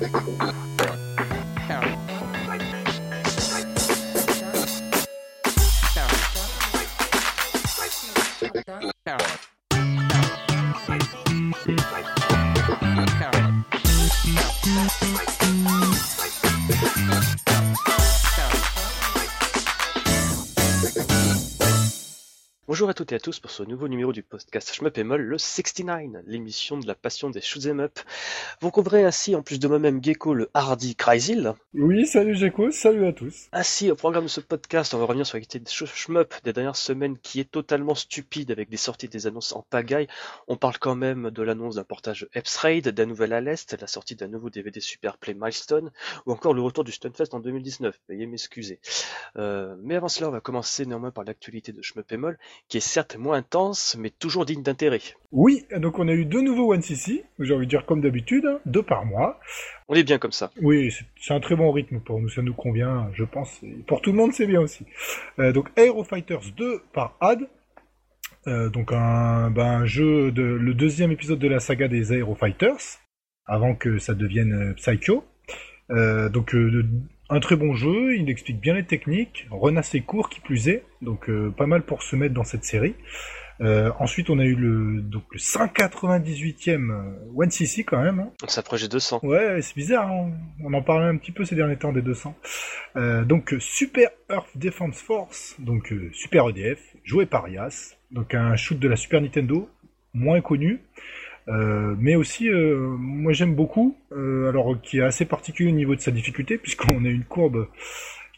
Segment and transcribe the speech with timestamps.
[0.00, 0.63] Thank you.
[23.04, 26.22] Toutes et à tous pour ce nouveau numéro du podcast Shmup et Moll, le 69,
[26.26, 28.00] l'émission de la passion des shoot'em up.
[28.62, 31.52] Vous trouverez ainsi, en plus de moi-même Gecko, le hardy Chrysil.
[31.74, 33.48] Oui, salut Gecko, salut à tous.
[33.52, 36.76] Ainsi, au programme de ce podcast, on va revenir sur l'activité des Shmup des dernières
[36.76, 40.06] semaines qui est totalement stupide avec des sorties des annonces en pagaille.
[40.48, 43.86] On parle quand même de l'annonce d'un portage Eps Raid, d'un nouvel à l'Est, la
[43.86, 45.90] sortie d'un nouveau DVD Super Play Milestone,
[46.24, 48.00] ou encore le retour du Stunfest en 2019.
[48.08, 48.80] Veuillez m'excuser.
[49.36, 52.78] Euh, mais avant cela, on va commencer néanmoins par l'actualité de Shmup et Moll qui
[52.78, 55.00] est certes moins intense, mais toujours digne d'intérêt.
[55.32, 58.46] Oui, donc on a eu deux nouveaux One CC, j'ai envie de dire comme d'habitude,
[58.66, 59.40] deux par mois.
[59.88, 60.52] On est bien comme ça.
[60.62, 63.60] Oui, c'est un très bon rythme pour nous, ça nous convient, je pense.
[63.64, 64.86] Et pour tout le monde, c'est bien aussi.
[65.40, 67.40] Euh, donc Aero Fighters 2 par AD.
[68.46, 73.00] Euh, donc un, ben, jeu de le deuxième épisode de la saga des Aero Fighters,
[73.46, 75.24] avant que ça devienne euh, Psycho.
[75.90, 76.88] Euh, donc euh,
[77.30, 80.84] un très bon jeu, il explique bien les techniques, run assez court qui plus est,
[81.02, 82.94] donc euh, pas mal pour se mettre dans cette série.
[83.60, 86.92] Euh, ensuite, on a eu le donc le 198e
[87.36, 88.20] One CC quand même.
[88.20, 88.30] Hein.
[88.42, 89.20] On s'approche des 200.
[89.22, 90.32] Ouais, c'est bizarre, hein.
[90.62, 92.34] on en parlait un petit peu ces derniers temps des 200.
[92.96, 98.56] Euh, donc Super Earth Defense Force, donc euh, Super EDF, joué par Yas, donc un
[98.56, 99.68] shoot de la Super Nintendo,
[100.12, 100.80] moins connu.
[101.48, 105.94] Euh, mais aussi, euh, moi j'aime beaucoup, euh, alors qui est assez particulier au niveau
[105.94, 107.68] de sa difficulté, puisqu'on a une courbe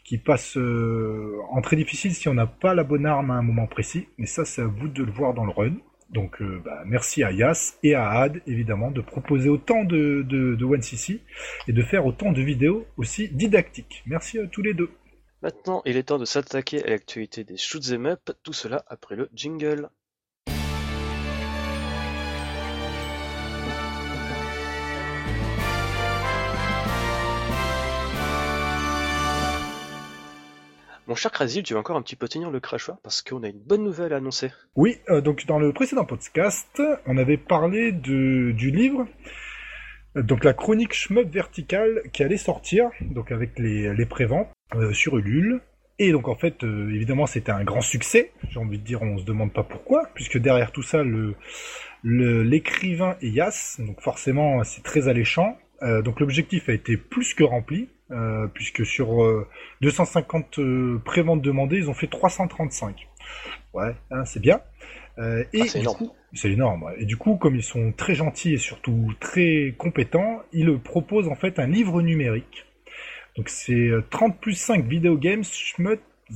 [0.03, 3.67] qui passe en très difficile si on n'a pas la bonne arme à un moment
[3.67, 5.73] précis, mais ça c'est à vous de le voir dans le run.
[6.09, 10.65] Donc bah, merci à Yas et à Ad évidemment de proposer autant de, de, de
[10.65, 11.19] 1cc
[11.67, 14.03] et de faire autant de vidéos aussi didactiques.
[14.05, 14.89] Merci à tous les deux.
[15.41, 19.29] Maintenant, il est temps de s'attaquer à l'actualité des shoot'em up, tout cela après le
[19.35, 19.89] jingle.
[31.07, 33.47] Mon cher Krasil, tu vas encore un petit peu tenir le crachoir parce qu'on a
[33.47, 34.51] une bonne nouvelle à annoncer.
[34.75, 39.07] Oui, euh, donc dans le précédent podcast, on avait parlé du livre,
[40.17, 44.91] euh, donc la chronique Shmup verticale qui allait sortir, donc avec les, les préventes euh,
[44.91, 45.61] sur Ulule.
[45.97, 48.33] Et donc en fait, évidemment, c'était un grand succès.
[48.49, 51.03] J'ai envie de dire, on se demande pas pourquoi, puisque derrière tout ça,
[52.03, 55.57] l'écrivain est Yas, donc forcément, c'est très alléchant.
[55.81, 59.47] Donc l'objectif a été plus que rempli, euh, puisque sur euh,
[59.81, 63.07] 250 euh, préventes demandées, ils ont fait 335.
[63.73, 64.61] Ouais, hein, c'est bien.
[65.19, 65.97] Euh, et Ah, c'est du énorme.
[65.97, 66.83] coup- c'est énorme.
[66.83, 66.95] ouais.
[66.99, 71.35] Et du coup, comme ils sont très gentils et surtout très compétents, ils proposent en
[71.35, 72.65] fait un livre numérique.
[73.35, 75.43] Donc c'est euh, 30 plus 5 video games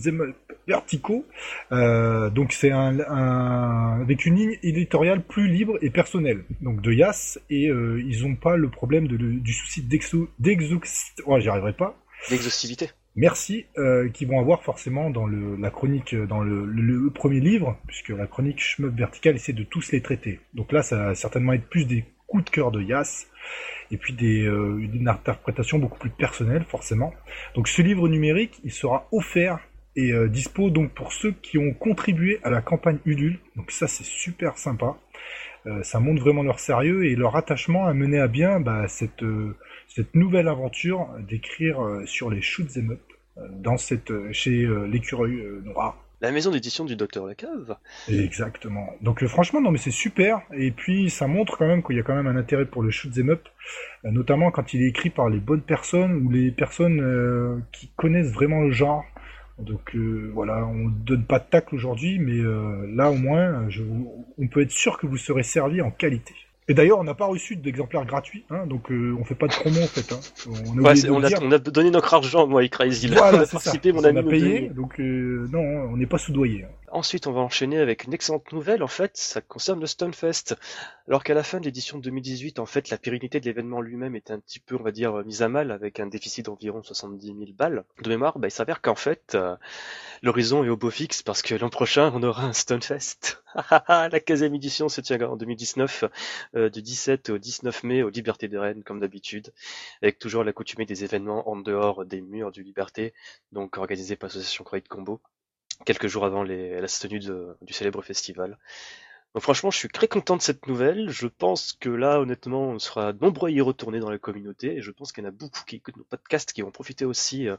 [0.04, 0.36] them up
[0.68, 1.26] verticaux.
[1.72, 6.44] Euh, donc c'est un, un- avec une ligne éditoriale plus libre et personnelle.
[6.62, 10.82] Donc de Yas et euh, ils ont pas le problème de, du souci d'exo d'exo
[11.28, 11.98] ouais, j'y arriverai pas.
[12.30, 12.90] L'exhaustivité.
[13.16, 17.78] Merci, euh, qui vont avoir forcément dans le, la chronique, euh, dans le, premier livre,
[17.86, 20.40] puisque la chronique Shmup Vertical essaie de tous les traiter.
[20.54, 23.26] Donc là, ça va certainement être plus des coups de cœur de Yas,
[23.92, 27.14] et puis des, euh, une interprétation beaucoup plus personnelle, forcément.
[27.56, 29.60] Donc ce livre numérique, il sera offert
[29.96, 33.40] et euh, dispo donc pour ceux qui ont contribué à la campagne Ulule.
[33.56, 34.98] Donc ça, c'est super sympa.
[35.68, 39.22] Euh, ça montre vraiment leur sérieux et leur attachement à mener à bien bah, cette,
[39.22, 39.56] euh,
[39.88, 42.98] cette nouvelle aventure d'écrire euh, sur les shoots euh,
[43.52, 46.04] dans cette, chez l'écureuil noir.
[46.20, 47.78] La maison d'édition du Docteur Lacave.
[48.08, 48.88] Exactement.
[49.02, 50.42] Donc franchement, non mais c'est super.
[50.54, 52.92] Et puis ça montre quand même qu'il y a quand même un intérêt pour le
[52.92, 53.48] shoot 'em up,
[54.04, 58.62] notamment quand il est écrit par les bonnes personnes ou les personnes qui connaissent vraiment
[58.62, 59.04] le genre.
[59.60, 63.84] Donc euh, voilà, on donne pas de tacle aujourd'hui, mais euh, là au moins, je
[63.84, 66.34] vous- on peut être sûr que vous serez servi en qualité.
[66.68, 69.52] Et d'ailleurs, on n'a pas reçu d'exemplaires gratuits, hein, donc euh, on fait pas de
[69.54, 70.14] promo en fait.
[70.14, 70.20] Hein.
[70.74, 73.10] On a Ouais, on, on donné notre argent, moi et Crazy.
[73.12, 73.52] on a ça.
[73.54, 74.20] participé, mon on ami.
[74.20, 76.66] a payé, donc euh, non, on n'est pas soudoyé.
[76.94, 78.84] Ensuite, on va enchaîner avec une excellente nouvelle.
[78.84, 80.56] En fait, ça concerne le Stunfest.
[81.08, 84.34] Alors qu'à la fin de l'édition 2018, en fait, la pérennité de l'événement lui-même était
[84.34, 87.38] un petit peu, on va dire, mise à mal avec un déficit d'environ 70 000
[87.54, 87.86] balles.
[88.02, 89.56] De mémoire, bah, il s'avère qu'en fait, euh,
[90.22, 93.42] l'horizon est au beau fixe parce que l'an prochain, on aura un Stunfest.
[93.88, 96.04] la 15e édition se tient en 2019,
[96.56, 99.54] euh, du 17 au 19 mai aux Libertés de Rennes, comme d'habitude,
[100.02, 103.14] avec toujours l'accoutumée des événements en dehors des murs du Liberté,
[103.54, 105.22] donc organisés par l'association Croix de Combo
[105.86, 108.58] quelques jours avant les, la tenue de- du célèbre festival.
[109.34, 111.10] Donc franchement, je suis très content de cette nouvelle.
[111.10, 114.76] Je pense que là, honnêtement, on sera nombreux à y retourner dans la communauté.
[114.76, 117.06] Et je pense qu'il y en a beaucoup qui écoutent nos podcasts qui vont profiter
[117.06, 117.56] aussi euh,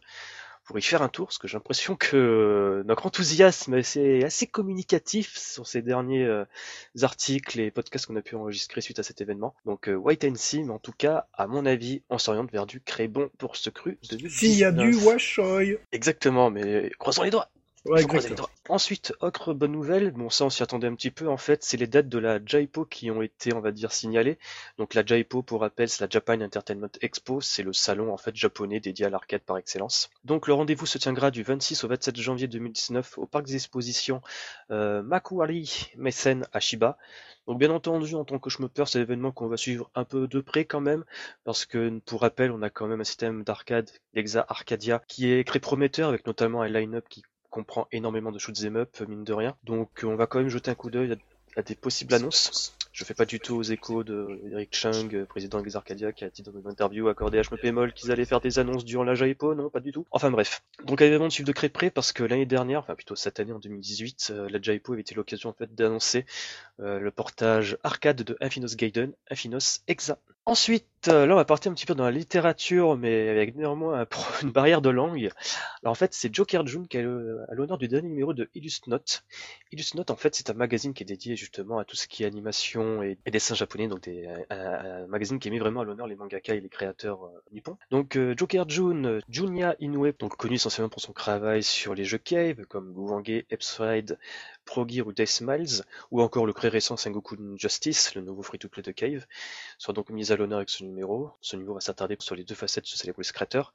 [0.65, 1.29] pour y faire un tour.
[1.29, 6.45] Parce que j'ai l'impression que euh, notre enthousiasme est assez communicatif sur ces derniers euh,
[7.01, 9.55] articles et podcasts qu'on a pu enregistrer suite à cet événement.
[9.65, 12.83] Donc white and see, mais en tout cas, à mon avis, on s'oriente vers du
[13.09, 17.49] bon pour ce cru de S'il y a du washoy Exactement, mais croisons les doigts
[18.69, 21.77] Ensuite, autre bonne nouvelle, bon ça on s'y attendait un petit peu en fait, c'est
[21.77, 24.39] les dates de la Jaipo qui ont été on va dire signalées.
[24.79, 28.37] Donc la Jaipo pour rappel c'est la Japan Entertainment Expo, c'est le salon en fait
[28.37, 30.11] japonais dédié à l'arcade par excellence.
[30.25, 34.23] Donc le rendez-vous se tiendra du 26 au 27 janvier 2019 au parc des expositions
[34.71, 36.97] euh, Makuhari Messen à Shiba.
[37.49, 40.41] Donc bien entendu, en tant que peur, c'est l'événement qu'on va suivre un peu de
[40.41, 41.05] près quand même,
[41.43, 45.47] parce que pour rappel, on a quand même un système d'arcade, l'Exa Arcadia, qui est
[45.47, 49.55] très prometteur, avec notamment un line-up qui comprend énormément de shoot'em up, mine de rien.
[49.63, 51.17] Donc on va quand même jeter un coup d'œil
[51.57, 52.75] à, des possibles annonces.
[52.93, 56.31] Je fais pas du tout aux échos de Eric Chung, président des Arcadia, qui a
[56.31, 59.55] dit dans une interview accordée à HMP qu'ils allaient faire des annonces durant la Jaipo,
[59.55, 60.07] non, pas du tout.
[60.11, 60.63] Enfin bref.
[60.85, 63.39] Donc à l'événement de suivre de très près parce que l'année dernière, enfin plutôt cette
[63.39, 66.27] année en 2018, euh, la Jaipo avait été l'occasion en fait d'annoncer
[66.81, 70.19] euh, le portage arcade de Infinos Gaiden, Infinos Exa.
[70.45, 74.07] Ensuite, euh, là on va partir un petit peu dans la littérature, mais avec néanmoins
[74.43, 75.31] une barrière de langue.
[75.83, 79.23] Alors en fait, c'est Joker June qui est à l'honneur du dernier numéro de Illustnote.
[79.71, 82.27] Illustnote, en fait, c'est un magazine qui est dédié justement à tout ce qui est
[82.27, 84.09] animation et, dessin japonais, donc
[84.51, 87.79] un, magazine qui met vraiment à l'honneur les mangaka et les créateurs euh, nippons.
[87.91, 92.19] Donc euh, Joker June, Junya Inoue, donc connu essentiellement pour son travail sur les jeux
[92.19, 94.19] Cave, comme Guwange, Epside,
[94.65, 98.91] Progear ou Death Smiles, ou encore le très récent Sengoku Justice, le nouveau free-to-play de
[98.91, 99.25] Cave,
[99.79, 101.31] soit donc mis à l'honneur avec ce numéro.
[101.41, 103.73] Ce numéro va s'attarder sur les deux facettes de ce célèbre créateur,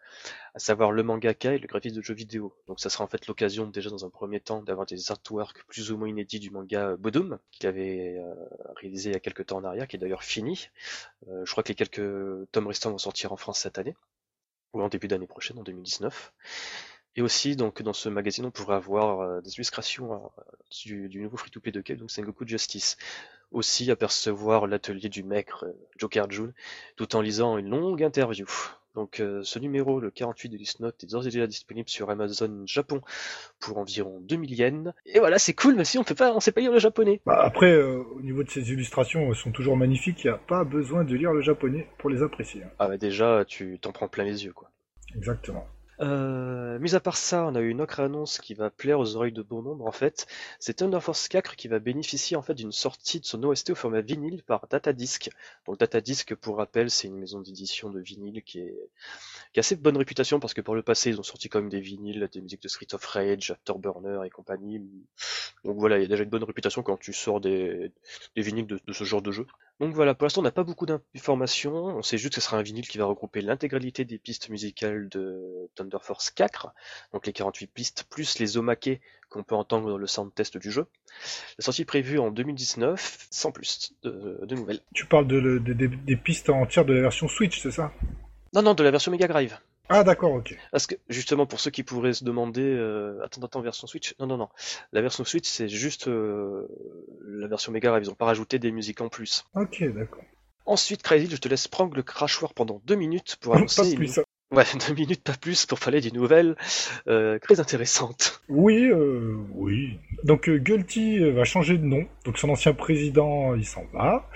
[0.53, 2.53] à savoir le mangaka et le graphiste de jeux vidéo.
[2.67, 5.91] Donc ça sera en fait l'occasion déjà dans un premier temps d'avoir des artworks plus
[5.91, 8.33] ou moins inédits du manga Bodum, qu'il avait euh,
[8.75, 10.69] réalisé il y a quelques temps en arrière, qui est d'ailleurs fini.
[11.29, 13.95] Euh, je crois que les quelques tomes restants vont sortir en France cette année,
[14.73, 16.33] ou en début d'année prochaine, en 2019.
[17.17, 20.41] Et aussi, donc, dans ce magazine, on pourrait avoir euh, des illustrations euh,
[20.85, 22.95] du, nouveau free-to-play de Cave, donc Sengoku Justice.
[23.51, 26.53] Aussi, apercevoir l'atelier du maître euh, Joker June,
[26.95, 28.45] tout en lisant une longue interview.
[28.95, 33.01] Donc, ce numéro, le 48 de Note, est d'ores et déjà disponible sur Amazon Japon
[33.59, 34.93] pour environ 2000 yens.
[35.05, 37.21] Et voilà, c'est cool, mais si on peut pas, on sait pas lire le japonais.
[37.23, 40.23] Bah après, au niveau de ces illustrations, elles sont toujours magnifiques.
[40.23, 42.63] Il n'y a pas besoin de lire le japonais pour les apprécier.
[42.79, 44.71] Ah bah déjà, tu t'en prends plein les yeux, quoi.
[45.15, 45.67] Exactement.
[45.99, 49.15] Euh, mis à part ça, on a eu une autre annonce qui va plaire aux
[49.15, 50.27] oreilles de bon nombre en fait.
[50.59, 53.75] C'est Thunder Force 4 qui va bénéficier en fait d'une sortie de son OST au
[53.75, 55.29] format vinyle par Datadisc.
[55.65, 58.77] Donc Datadisc, pour rappel, c'est une maison d'édition de vinyle qui est
[59.53, 61.69] qui a assez bonne réputation parce que par le passé ils ont sorti quand même
[61.69, 64.81] des vinyles, des musiques de Street of Rage, Afterburner et compagnie.
[65.63, 67.91] Donc voilà, il y a déjà une bonne réputation quand tu sors des,
[68.35, 69.45] des vinyles de, de ce genre de jeu.
[69.79, 72.57] Donc voilà, pour l'instant on n'a pas beaucoup d'informations, on sait juste que ce sera
[72.57, 76.73] un vinyle qui va regrouper l'intégralité des pistes musicales de Thunder Force 4,
[77.13, 80.71] donc les 48 pistes plus les omake qu'on peut entendre dans le sound test du
[80.71, 80.87] jeu.
[81.59, 84.81] La sortie est prévue en 2019, sans plus de, nouvelles.
[84.95, 87.93] Tu parles de, des pistes entières de la version Switch, c'est ça?
[88.53, 89.59] Non, non, de la version Mega Drive.
[89.89, 90.57] Ah d'accord, ok.
[90.71, 94.27] Parce que justement pour ceux qui pourraient se demander, euh, attends, attends, version Switch, non,
[94.27, 94.49] non, non,
[94.91, 96.67] la version Switch c'est juste euh,
[97.25, 99.45] la version Mega Drive, ils ont pas rajouté des musiques en plus.
[99.55, 100.23] Ok, d'accord.
[100.65, 104.63] Ensuite, Crazy, je te laisse prendre le crachoir pendant deux minutes pour annoncer plus, Ouais,
[104.87, 106.55] deux minutes, pas plus, pour parler d'une nouvelle
[107.07, 108.41] euh, très intéressante.
[108.47, 109.99] Oui, euh, oui.
[110.23, 112.05] Donc euh, Gulty va changer de nom.
[112.23, 114.29] Donc son ancien président, il s'en va.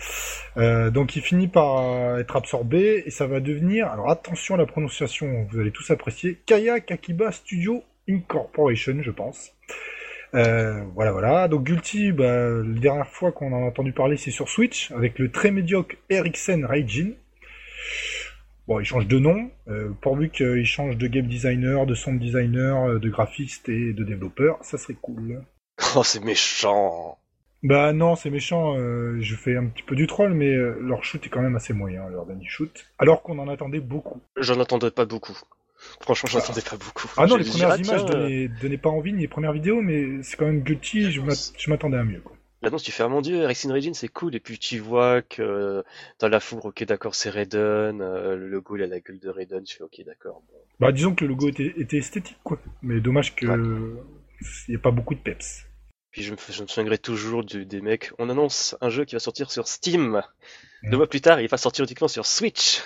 [0.92, 5.48] donc il finit par être absorbé et ça va devenir, alors attention à la prononciation,
[5.50, 9.52] vous allez tous apprécier, Kaya Kakiba Studio Incorporation, je pense.
[10.34, 11.48] voilà, voilà.
[11.48, 15.20] Donc Gulty, bah, la dernière fois qu'on en a entendu parler, c'est sur Switch, avec
[15.20, 17.14] le très médiocre Ericsson Raijin.
[18.72, 22.88] Bon, il change de nom, euh, pourvu qu'il change de game designer, de sound designer,
[22.88, 25.44] euh, de graphiste et de développeur, ça serait cool.
[25.98, 27.18] Oh, c'est méchant
[27.64, 31.04] Bah non, c'est méchant, euh, je fais un petit peu du troll, mais euh, leur
[31.04, 34.22] shoot est quand même assez moyen, leur dernier shoot, alors qu'on en attendait beaucoup.
[34.38, 35.38] J'en attendais pas beaucoup.
[36.00, 37.10] Franchement, j'en attendais pas beaucoup.
[37.18, 40.46] Ah non, les premières images donnaient, pas envie, ni les premières vidéos, mais c'est quand
[40.46, 42.22] même guilty, je m'attendais à mieux.
[42.22, 42.38] Quoi.
[42.62, 45.84] L'annonce, tu fais, ah mon dieu, Racing Regine, c'est cool, et puis tu vois que
[46.20, 49.30] dans la foudre, ok, d'accord, c'est Raiden, euh, le logo, il a la gueule de
[49.30, 50.44] Raiden, tu fais, ok, d'accord.
[50.80, 52.60] Bah, disons que le logo était, esthétique, quoi.
[52.84, 55.66] Mais dommage que il n'y ait pas beaucoup de peps.
[56.12, 59.16] Puis je me, je me souviendrai toujours du, des mecs, on annonce un jeu qui
[59.16, 60.22] va sortir sur Steam.
[60.84, 62.82] Deux mois plus tard, il va sortir uniquement sur Switch.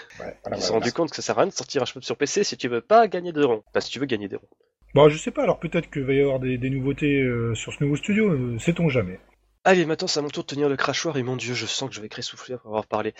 [0.52, 2.18] Ils se sont rendus compte que ça sert à rien de sortir un jeu sur
[2.18, 3.64] PC si tu veux pas gagner de ronds.
[3.80, 4.48] Si tu veux gagner des ronds.
[4.94, 7.74] Bon, bah, je sais pas, alors peut-être qu'il va y avoir des, nouveautés euh, sur
[7.74, 9.20] ce nouveau studio, euh, sait-on jamais.
[9.68, 11.90] Allez, maintenant c'est à mon tour de tenir le crachoir et mon dieu, je sens
[11.90, 13.16] que je vais souffler après avoir parlé.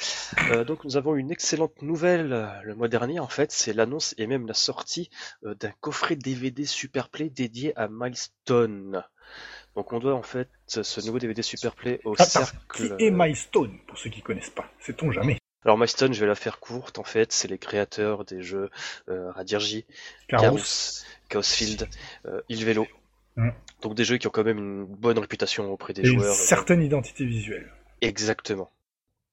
[0.52, 4.14] Euh, donc nous avons une excellente nouvelle euh, le mois dernier en fait, c'est l'annonce
[4.20, 5.10] et même la sortie
[5.44, 9.04] euh, d'un coffret DVD Superplay dédié à Milestone.
[9.76, 12.56] Donc on doit en fait ce nouveau DVD Superplay au cercle...
[12.72, 14.72] Qui est Milestone pour ceux qui connaissent pas?
[14.80, 15.40] Sait-on jamais?
[15.64, 18.70] Alors Milestone, je vais la faire courte en fait, c'est les créateurs des jeux
[19.10, 19.86] euh, Radirji,
[20.28, 21.90] Chaos, Chaosfield,
[22.28, 22.86] euh, Il Velo,
[23.36, 23.50] Mm.
[23.82, 26.28] Donc des jeux qui ont quand même une bonne réputation auprès des joueurs.
[26.28, 27.72] Une certaine identité visuelle.
[28.02, 28.72] Exactement.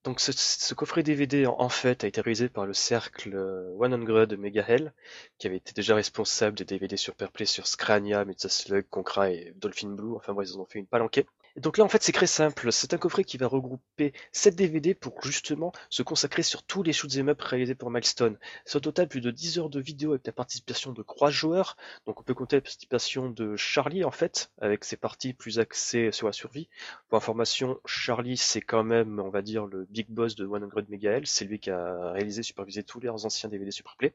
[0.04, 3.30] Donc ce, coffret DVD en, fait a été réalisé par le cercle
[3.78, 4.92] 100 de Mega Hell,
[5.38, 9.90] qui avait été déjà responsable des DVD sur Perplay sur Scrania, Slug, Concra et Dolphin
[9.90, 10.16] Blue.
[10.16, 11.24] Enfin bon, ils en ont fait une palanquée
[11.56, 12.72] donc là, en fait, c'est très simple.
[12.72, 16.92] C'est un coffret qui va regrouper 7 DVD pour justement se consacrer sur tous les
[16.92, 18.38] shoot'em up réalisés pour Milestone.
[18.64, 21.76] C'est au total plus de 10 heures de vidéo avec la participation de 3 joueurs.
[22.06, 26.10] Donc on peut compter la participation de Charlie, en fait, avec ses parties plus axées
[26.12, 26.68] sur la survie.
[27.08, 31.24] Pour information, Charlie, c'est quand même, on va dire, le big boss de 100 MHz.
[31.24, 34.14] C'est lui qui a réalisé, supervisé tous les anciens DVD Superplay.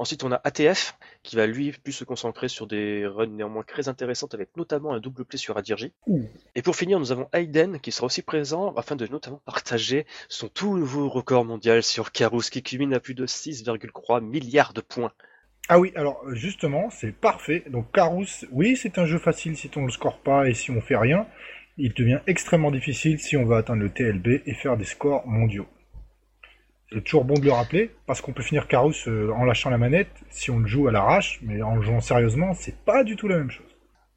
[0.00, 3.88] Ensuite, on a ATF, qui va lui plus se concentrer sur des runs néanmoins très
[3.88, 5.92] intéressantes, avec notamment un double play sur Adirji.
[6.54, 10.48] Et pour finir, nous avons Aiden, qui sera aussi présent, afin de notamment partager son
[10.48, 15.12] tout nouveau record mondial sur Karus, qui culmine à plus de 6,3 milliards de points.
[15.68, 17.64] Ah oui, alors justement, c'est parfait.
[17.68, 20.70] Donc Karus, oui, c'est un jeu facile si on ne le score pas et si
[20.70, 21.26] on fait rien.
[21.76, 25.66] Il devient extrêmement difficile si on va atteindre le TLB et faire des scores mondiaux.
[26.92, 29.78] C'est toujours bon de le rappeler, parce qu'on peut finir Carus euh, en lâchant la
[29.78, 33.14] manette si on le joue à l'arrache, mais en le jouant sérieusement, c'est pas du
[33.14, 33.66] tout la même chose.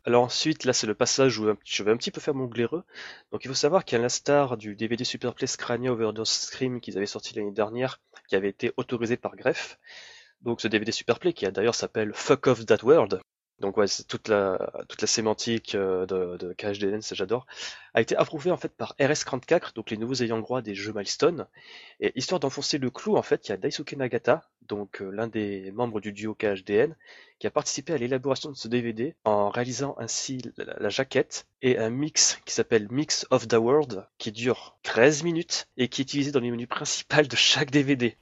[0.06, 2.84] Alors ensuite, là c'est le passage où je vais un petit peu faire mon glaireux.
[3.32, 7.36] Donc il faut savoir qu'à l'instar du DVD Superplay Scrania Overdose Scream qu'ils avaient sorti
[7.36, 9.78] l'année dernière, qui avait été autorisé par Greff,
[10.42, 13.22] donc ce DVD Superplay qui d'ailleurs s'appelle Fuck Off That World,
[13.64, 13.78] donc
[14.10, 14.60] toute la
[15.06, 17.46] sémantique euh, de, KHDN, ça j'adore,
[17.94, 21.48] a été approuvé en fait par RS34, donc les nouveaux ayants droit des jeux Milestone.
[22.02, 25.28] Et histoire d'enfoncer le clou, en fait, il y a Daisuke Nagata, donc euh, l'un
[25.28, 26.94] des membres du duo KHDN,
[27.40, 31.90] qui a participé à l'élaboration de ce DVD en réalisant ainsi la, jaquette et un
[31.90, 36.32] mix qui s'appelle Mix of the World, qui dure 13 minutes et qui est utilisé
[36.32, 38.18] dans les menus principaux de chaque DVD.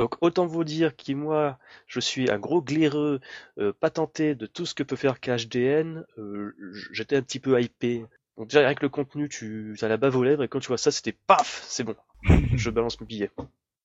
[0.00, 3.20] Donc autant vous dire que moi, je suis un gros glaireux
[3.58, 6.06] euh, patenté de tout ce que peut faire KHDN.
[6.16, 6.56] Euh,
[6.90, 8.06] j'étais un petit peu hypé.
[8.38, 10.78] Donc déjà avec le contenu, tu as la bave aux lèvres et quand tu vois
[10.78, 11.96] ça, c'était paf, c'est bon.
[12.54, 13.30] je balance mon billet.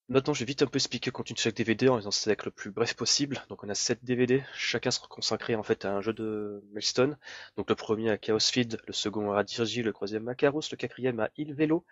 [0.07, 2.45] Maintenant, je vais vite un peu expliquer le contenu de chaque DVD en essayant d'être
[2.45, 3.43] le plus bref possible.
[3.49, 7.17] Donc, on a 7 DVD, chacun sera consacré en fait à un jeu de Milestone.
[7.57, 10.77] Donc, le premier à Chaos Feed, le second à Radirji, le troisième à Karus, le
[10.77, 11.85] quatrième à Il Velo,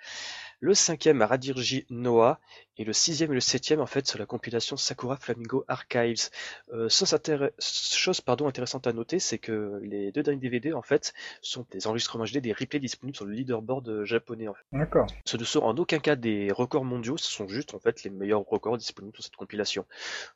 [0.59, 2.39] le cinquième à Radirji Noah,
[2.77, 6.29] et le sixième et le septième en fait sur la compilation Sakura Flamingo Archives.
[6.71, 11.65] Euh, chose pardon intéressante à noter, c'est que les deux derniers DVD en fait sont
[11.71, 14.47] des enregistrements HD, des replays disponibles sur le leaderboard japonais.
[14.47, 14.63] En fait.
[14.71, 15.07] D'accord.
[15.25, 18.09] Ce ne sont en aucun cas des records mondiaux, ce sont juste en fait les
[18.09, 19.85] meilleurs records disponibles sur cette compilation.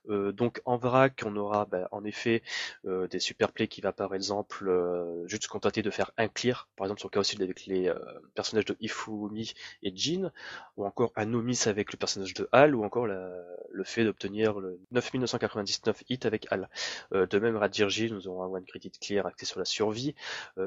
[0.09, 2.43] Euh, donc en vrac, on aura bah, en effet
[2.85, 6.67] euh, des super plays qui va par exemple euh, juste contenter de faire un clear,
[6.75, 7.91] par exemple sur Chaos avec les
[8.35, 10.31] personnages de Ifumi et Jin,
[10.77, 14.79] ou encore un Nomis avec le personnage de Hal, ou encore le fait d'obtenir le
[14.91, 16.69] 9999 hit avec Hal.
[17.11, 20.15] de même, Radirji, nous aurons un one credit clear axé sur la survie,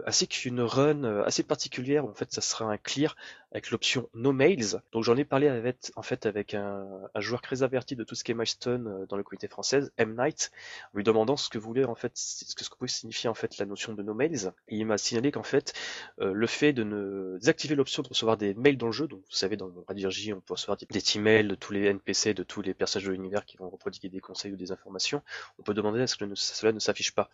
[0.07, 3.17] ainsi qu'une run assez particulière, en fait ça sera un clear
[3.53, 4.81] avec l'option No Mails.
[4.93, 8.15] Donc j'en ai parlé avec, en fait avec un, un, joueur très averti de tout
[8.15, 10.15] ce qui est milestone euh, dans le comité française, M.
[10.15, 10.51] Knight,
[10.93, 13.67] en lui demandant ce que voulait en fait, ce que, pouvait signifier en fait la
[13.67, 14.53] notion de no mails.
[14.69, 15.73] Il m'a signalé qu'en fait,
[16.21, 19.21] euh, le fait de ne désactiver l'option de recevoir des mails dans le jeu, donc
[19.21, 22.63] vous savez dans Radirji on peut recevoir des emails de tous les NPC, de tous
[22.63, 25.23] les personnages de l'univers qui vont reprodiguer des conseils ou des informations,
[25.59, 27.31] on peut demander à ce que cela ne s'affiche pas.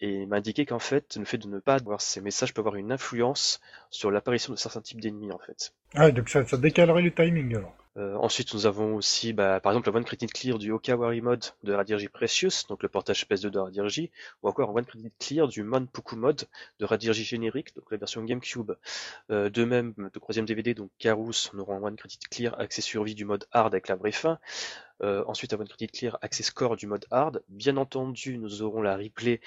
[0.00, 2.60] Et il m'a indiqué qu'en fait, le fait de ne pas avoir ces messages peut
[2.60, 5.72] avoir une influence sur l'apparition de certains types d'ennemis en fait.
[5.94, 7.74] Ah, donc ça, ça décalerait le timing alors.
[7.98, 11.44] Euh, ensuite, nous avons aussi, bah, par exemple, le One Credit Clear du Okawari Mode
[11.62, 14.10] de Radirji Precious, donc le portage PS2 de Radirji,
[14.42, 17.98] ou encore un One Credit Clear du Mon Puku Mode de Radirji Générique, donc la
[17.98, 18.72] version GameCube.
[19.30, 22.80] Euh, de même, le troisième DVD, donc Karus, on aura un One Credit Clear accès
[22.80, 24.38] survie du mode hard avec la vraie fin.
[25.02, 27.42] Euh, ensuite, un One Credit Clear accès score du mode hard.
[27.48, 29.40] Bien entendu, nous aurons la replay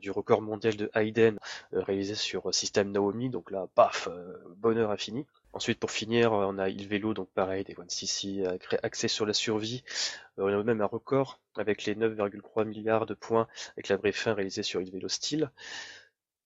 [0.00, 1.38] du record mondial de Hayden
[1.72, 4.08] réalisé sur système Naomi, donc là, paf,
[4.56, 5.24] bonheur infini.
[5.52, 8.44] Ensuite, pour finir, on a Il Vélo, donc pareil, des One CC
[8.82, 9.82] axés sur la survie.
[10.38, 14.12] Euh, on a même un record avec les 9,3 milliards de points avec la vraie
[14.12, 15.50] fin réalisée sur Il Vélo Style.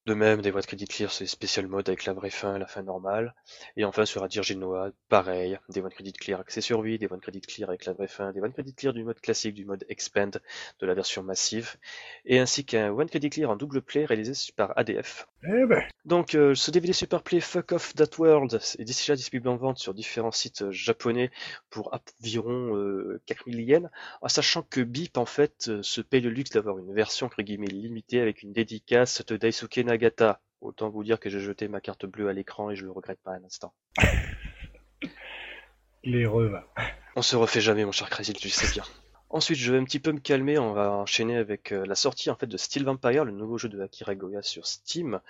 [0.05, 2.59] De même, des voies de crédit clear, c'est spécial mode avec la vraie fin et
[2.59, 3.35] la fin normale.
[3.77, 7.19] Et enfin, sur Adir Genoa, pareil, des voies de crédit clear accès survie, des voies
[7.19, 9.55] de crédit clear avec la vraie fin, des voies de crédit clear du mode classique,
[9.55, 10.41] du mode expand,
[10.81, 11.77] de la version massive,
[12.25, 15.29] et ainsi qu'un one credit clear en double play réalisé par ADF.
[15.45, 19.49] Eh ben, Donc, euh, ce DVD Super Play Fuck Off That World est déjà disponible
[19.49, 21.31] en vente sur différents sites euh, japonais
[21.71, 23.91] pour environ euh, 4000 yens,
[24.21, 27.43] en sachant que BIP, en fait, euh, se paye le luxe d'avoir une version, entre
[27.43, 30.41] guillemets, limitée avec une dédicace de Daisuke Nagata.
[30.63, 33.21] Autant vous dire que j'ai jeté ma carte bleue à l'écran et je le regrette
[33.23, 33.75] pas un instant.
[36.03, 36.65] les revins.
[37.15, 38.85] On se refait jamais, mon cher Crazy, tu sais bien.
[39.29, 42.31] Ensuite, je vais un petit peu me calmer, on va enchaîner avec euh, la sortie
[42.31, 45.21] en fait de Steel Vampire, le nouveau jeu de Akira Goya sur Steam.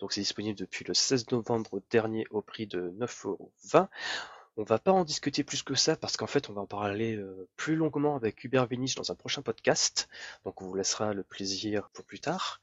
[0.00, 3.88] Donc c'est disponible depuis le 16 novembre dernier au prix de 9,20€.
[4.58, 7.16] On va pas en discuter plus que ça parce qu'en fait on va en parler
[7.16, 10.10] euh, plus longuement avec Hubert Vinich dans un prochain podcast.
[10.44, 12.60] Donc on vous laissera le plaisir pour plus tard.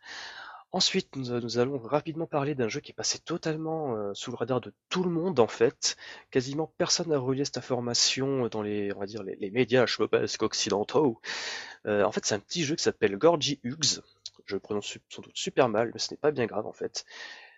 [0.74, 4.38] Ensuite, nous, nous allons rapidement parler d'un jeu qui est passé totalement euh, sous le
[4.38, 5.95] radar de tout le monde en fait.
[6.29, 10.43] Quasiment personne n'a relié cette information dans les, on va dire, les, les médias schmopesques
[10.43, 11.21] occidentaux.
[11.86, 14.01] Euh, en fait, c'est un petit jeu qui s'appelle Gorgy Hugs.
[14.45, 17.05] Je le prononce sans doute super mal, mais ce n'est pas bien grave en fait.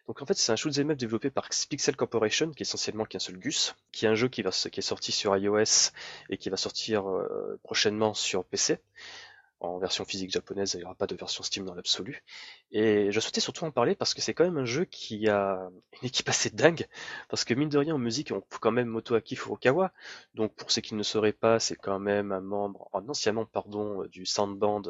[0.08, 3.20] Donc en fait, c'est un shoot'em up développé par Pixel Corporation, qui est essentiellement qu'un
[3.20, 5.92] seul Gus, qui est un jeu qui, va, qui est sorti sur iOS
[6.30, 8.80] et qui va sortir euh, prochainement sur PC
[9.60, 12.24] en version physique japonaise, il n'y aura pas de version Steam dans l'absolu.
[12.72, 15.70] Et je souhaitais surtout en parler parce que c'est quand même un jeu qui a
[16.02, 16.88] une équipe assez dingue,
[17.28, 19.92] parce que mine de rien en musique, on trouve quand même Motoaki Furukawa,
[20.34, 23.34] donc pour ceux qui ne le sauraient pas, c'est quand même un membre, un ancien
[23.34, 24.82] membre, pardon, du soundband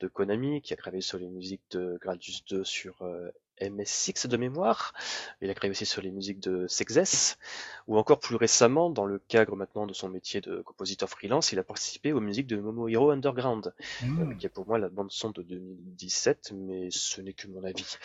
[0.00, 3.30] de Konami, qui a travaillé sur les musiques de Gradius 2 sur euh,
[3.60, 4.92] MS6 de mémoire.
[5.40, 7.38] Il a travaillé aussi sur les musiques de Sexes,
[7.86, 11.58] ou encore plus récemment, dans le cadre maintenant de son métier de compositeur freelance, il
[11.58, 14.20] a participé aux musiques de Momohiro Underground, Mmh.
[14.20, 17.64] euh, qui est pour moi la bande son de 2017, mais ce n'est que mon
[17.64, 17.96] avis.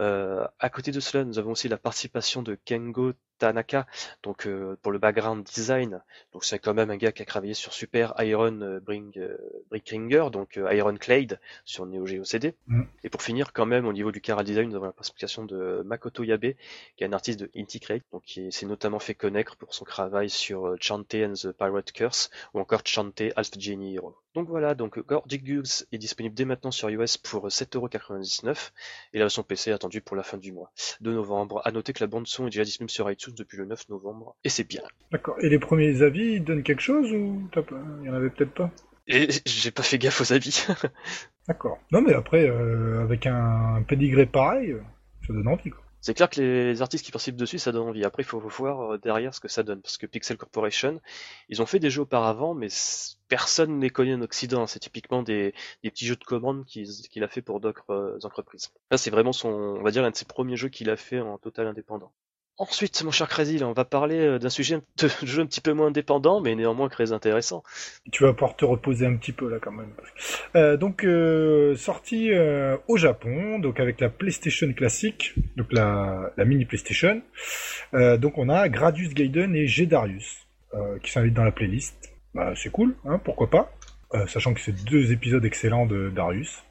[0.00, 3.86] Euh, à côté de cela, nous avons aussi la participation de Kengo Tanaka,
[4.22, 6.02] donc euh, pour le background design.
[6.32, 9.36] Donc c'est quand même un gars qui a travaillé sur Super Iron euh, Bring, euh,
[9.70, 12.54] Brickringer, donc euh, Iron Clade sur Neo Geo CD.
[12.66, 12.82] Mm.
[13.04, 15.82] Et pour finir, quand même, au niveau du chara design, nous avons la participation de
[15.84, 16.54] Makoto Yabe,
[16.96, 19.84] qui est un artiste de Inti Crate, donc qui s'est notamment fait connaître pour son
[19.84, 24.16] travail sur euh, Chante and the Pirate Curse, ou encore Chante Half Genie Hero.
[24.34, 28.70] Donc voilà, donc Gordic Goose est disponible dès maintenant sur iOS pour 7,99€
[29.12, 31.60] et la version PC est attendue pour la fin du mois de novembre.
[31.64, 34.36] À noter que la bande son est déjà disponible sur iTunes depuis le 9 novembre
[34.44, 34.82] et c'est bien.
[35.10, 35.36] D'accord.
[35.40, 37.48] Et les premiers avis, ils donnent quelque chose ou
[38.00, 38.70] il y en avait peut-être pas?
[39.08, 40.66] J'ai pas fait gaffe aux avis.
[41.48, 41.78] D'accord.
[41.90, 44.82] Non mais après, euh, avec un pédigré pareil, euh,
[45.26, 45.82] ça donne envie quoi.
[46.00, 48.04] C'est clair que les artistes qui participent dessus, ça donne envie.
[48.04, 49.82] Après, il faut voir euh, derrière ce que ça donne.
[49.82, 51.00] Parce que Pixel Corporation,
[51.48, 52.68] ils ont fait des jeux auparavant, mais
[53.28, 54.66] personne ne les connaît en Occident.
[54.66, 58.70] C'est typiquement des, petits jeux de commande qu'il qu'il a fait pour d'autres euh, entreprises.
[58.90, 61.20] Là, c'est vraiment son, on va dire, l'un de ses premiers jeux qu'il a fait
[61.20, 62.12] en total indépendant.
[62.60, 65.72] Ensuite, mon cher Crazy, on va parler euh, d'un sujet de jeu un petit peu
[65.72, 67.62] moins indépendant, mais néanmoins très intéressant.
[68.10, 69.92] Tu vas pouvoir te reposer un petit peu là quand même.
[70.56, 76.64] Euh, donc euh, sorti euh, au Japon, donc avec la PlayStation classique, donc la, mini
[76.64, 77.22] PlayStation.
[77.92, 80.46] Donc on a Gradius Gaiden et Gedarius
[81.02, 82.12] qui s'invitent dans la playlist.
[82.34, 83.72] Bah, c'est cool, hein, pourquoi pas.
[84.26, 86.64] Sachant que c'est deux épisodes excellents de Darius.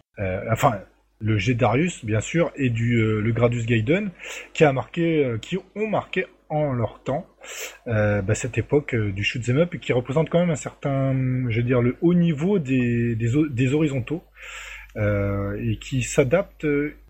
[0.52, 0.82] Enfin,
[1.20, 4.12] le Gedarius bien sûr et du euh, le Gradius Gaiden
[4.54, 7.28] qui a marqué, euh, qui ont marqué en leur temps
[7.88, 11.14] euh, bah, cette époque du shoot 'em up et qui représente quand même un certain,
[11.50, 14.24] je veux dire, le haut niveau des, des, des horizontaux
[14.96, 16.66] et qui s'adapte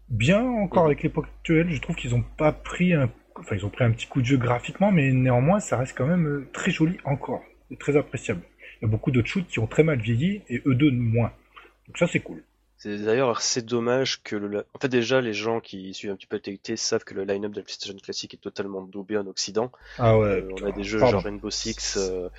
[0.09, 1.69] bien encore avec l'époque actuelle.
[1.69, 4.25] Je trouve qu'ils ont pas pris un, enfin ils ont pris un petit coup de
[4.25, 8.41] jeu graphiquement, mais néanmoins ça reste quand même très joli encore et très appréciable.
[8.81, 11.31] Il y a beaucoup d'autres shoots qui ont très mal vieilli et eux deux moins.
[11.87, 12.43] Donc ça c'est cool.
[12.77, 14.65] C'est d'ailleurs assez dommage que le.
[14.75, 17.51] En fait, déjà, les gens qui suivent un petit peu l'actualité savent que le line-up
[17.51, 19.71] de la PlayStation classique est totalement daubé en Occident.
[19.97, 20.27] Ah ouais.
[20.27, 21.13] Euh, on a des jeux pardon.
[21.13, 21.97] genre Rainbow Six.
[21.97, 22.29] euh,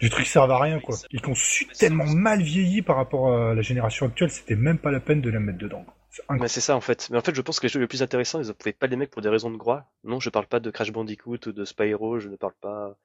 [0.00, 0.96] Du truc servent à rien quoi.
[1.10, 4.90] Ils ont su tellement mal vieilli par rapport à la génération actuelle, c'était même pas
[4.90, 5.84] la peine de la mettre dedans.
[6.30, 7.08] Mais c'est ça en fait.
[7.10, 8.86] Mais en fait, je pense que les jeux les plus intéressants, ils ne pouvaient pas
[8.86, 9.90] les mettre pour des raisons de droit.
[10.04, 12.96] Non, je parle pas de Crash Bandicoot ou de Spyro, je ne parle pas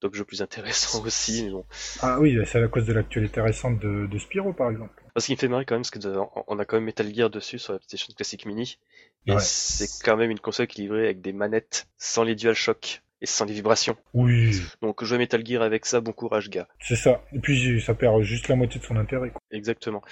[0.00, 1.44] d'autres jeux plus intéressants aussi.
[1.44, 1.64] Mais bon.
[2.00, 5.02] Ah oui, c'est à cause de l'actualité récente de, de Spyro par exemple.
[5.14, 7.14] Parce qu'il me fait marrer quand même, parce que de- on a quand même Metal
[7.14, 8.78] Gear dessus sur la PlayStation Classic Mini.
[9.26, 9.38] Et Ouais.
[9.40, 13.26] c'est quand même une console qui est livrée avec des manettes sans les DualShock et
[13.26, 13.96] sans les vibrations.
[14.12, 16.68] Oui, Donc jouer Metal Gear avec ça, bon courage gars.
[16.80, 17.22] c'est ça.
[17.32, 19.30] Et puis ça perd juste la moitié de son intérêt.
[19.30, 19.40] Quoi.
[19.50, 20.02] Exactement.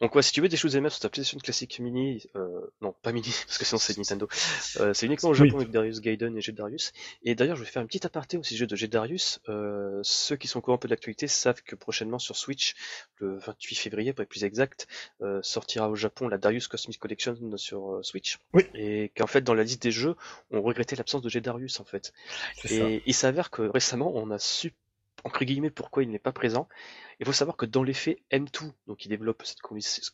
[0.00, 2.94] Donc ouais, si tu veux des choses MF sur ta PlayStation classique mini, euh, non
[3.02, 4.28] pas mini parce que sinon c'est Nintendo,
[4.80, 6.92] euh, c'est uniquement au Japon avec Darius Gaiden et Jedarius.
[7.22, 9.40] Et d'ailleurs je vais faire une petite aparté au sujet de Jedarius.
[9.48, 12.74] Euh, ceux qui sont au courant un peu de l'actualité savent que prochainement sur Switch,
[13.16, 14.86] le 28 février pour être plus exact,
[15.22, 18.38] euh, sortira au Japon la Darius Cosmic Collection sur euh, Switch.
[18.52, 18.64] Oui.
[18.74, 20.14] Et qu'en fait dans la liste des jeux,
[20.50, 22.12] on regrettait l'absence de Jedarius en fait.
[22.70, 24.74] Et il s'avère que récemment on a su
[25.26, 26.68] entre guillemets pourquoi il n'est pas présent.
[27.18, 29.60] Il faut savoir que dans les faits, M2, donc qui développe cette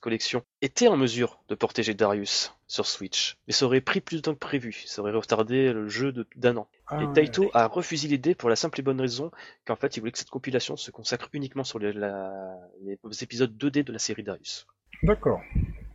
[0.01, 4.23] collection, était en mesure de protéger Darius sur Switch, mais ça aurait pris plus de
[4.23, 6.69] temps que prévu, ça aurait retardé le jeu d'un an.
[6.87, 9.31] Ah et Taito a refusé l'idée pour la simple et bonne raison
[9.67, 13.85] qu'en fait il voulait que cette compilation se consacre uniquement sur les, les épisodes 2D
[13.85, 14.67] de la série Darius.
[15.03, 15.43] D'accord.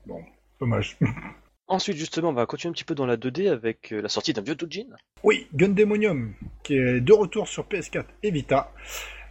[0.06, 0.24] Bon,
[0.60, 0.98] dommage.
[1.70, 4.32] Ensuite, justement, on va continuer un petit peu dans la 2D avec euh, la sortie
[4.32, 4.86] d'un vieux Doujin.
[5.24, 8.72] Oui, Gundemonium, qui est de retour sur PS4 et Vita.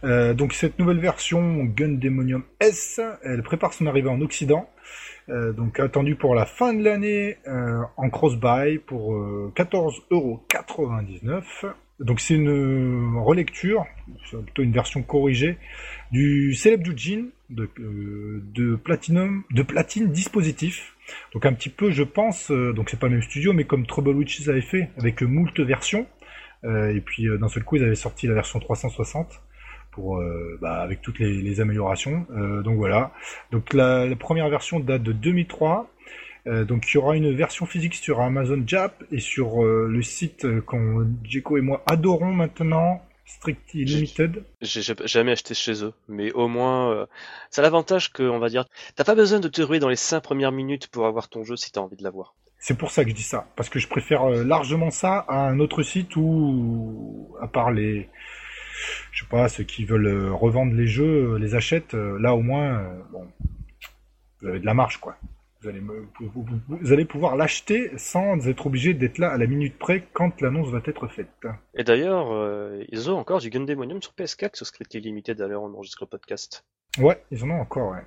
[0.03, 4.69] Euh, donc cette nouvelle version Gundemonium S, elle prépare son arrivée en Occident.
[5.29, 7.37] Euh, donc attendue pour la fin de l'année
[7.97, 9.15] en cross-buy pour
[9.55, 11.73] 14,99€.
[11.99, 13.83] Donc c'est une relecture,
[14.29, 15.57] plutôt une version corrigée
[16.11, 20.93] du célèbre Doujin de, de Platinum, de Platine Dispositif
[21.33, 23.85] donc un petit peu, je pense, euh, donc c'est pas le même studio, mais comme
[23.85, 26.07] Trouble Witches avait fait avec moult versions,
[26.63, 29.41] euh, et puis euh, d'un seul coup ils avaient sorti la version 360
[29.91, 30.21] pour,
[30.61, 32.27] bah, avec toutes les, améliorations.
[32.63, 33.13] donc voilà.
[33.51, 35.89] Donc la, première version date de 2003.
[36.45, 41.07] donc il y aura une version physique sur Amazon Jap et sur le site qu'on
[41.23, 44.45] Jeko et moi adorons maintenant, Strictly Limited.
[44.61, 47.05] J'ai jamais acheté chez eux, mais au moins, euh,
[47.49, 49.97] ça a l'avantage que, on va dire, t'as pas besoin de te ruer dans les
[49.97, 52.35] 5 premières minutes pour avoir ton jeu si t'as envie de l'avoir.
[52.57, 55.49] C'est pour ça que je dis ça, parce que je préfère euh, largement ça à
[55.49, 58.09] un autre site où, à part les,
[59.11, 62.81] je sais pas, ceux qui veulent euh, revendre les jeux, les achètent, là au moins,
[63.11, 63.27] bon,
[64.41, 65.17] vous avez de la marge, quoi.
[65.61, 70.69] Vous allez, pouvoir l'acheter sans être obligé d'être là à la minute près quand l'annonce
[70.69, 71.27] va être faite.
[71.73, 75.63] Et d'ailleurs, euh, ils ont encore du Gundemonium sur PS4 sur Script Limited à l'heure
[75.63, 76.63] où on enregistre le podcast.
[76.99, 78.03] Ouais, ils en ont encore, ouais.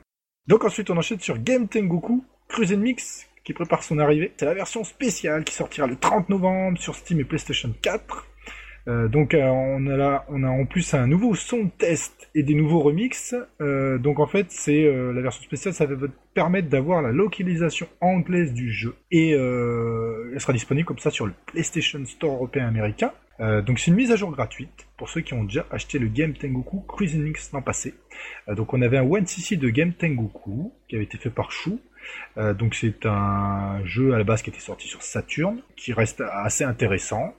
[0.47, 4.33] Donc ensuite, on enchaîne sur Game Tengoku Cruise Mix qui prépare son arrivée.
[4.37, 8.27] C'est la version spéciale qui sortira le 30 novembre sur Steam et PlayStation 4.
[8.91, 12.43] Euh, donc euh, on a là, on a en plus un nouveau son test et
[12.43, 13.37] des nouveaux remixes.
[13.61, 17.87] Euh, donc en fait c'est la version spéciale, ça va vous permettre d'avoir la localisation
[18.01, 23.13] anglaise du jeu et elle sera disponible comme ça sur le PlayStation Store européen américain.
[23.39, 26.35] donc c'est une mise à jour gratuite pour ceux qui ont déjà acheté le Game
[26.35, 27.95] Tengoku Cruising Mix l'an passé.
[28.49, 31.81] donc on avait un 1cc de Game Tengoku qui avait été fait par Chou.
[32.37, 36.65] donc c'est un jeu à la base qui était sorti sur Saturn, qui reste assez
[36.65, 37.35] intéressant.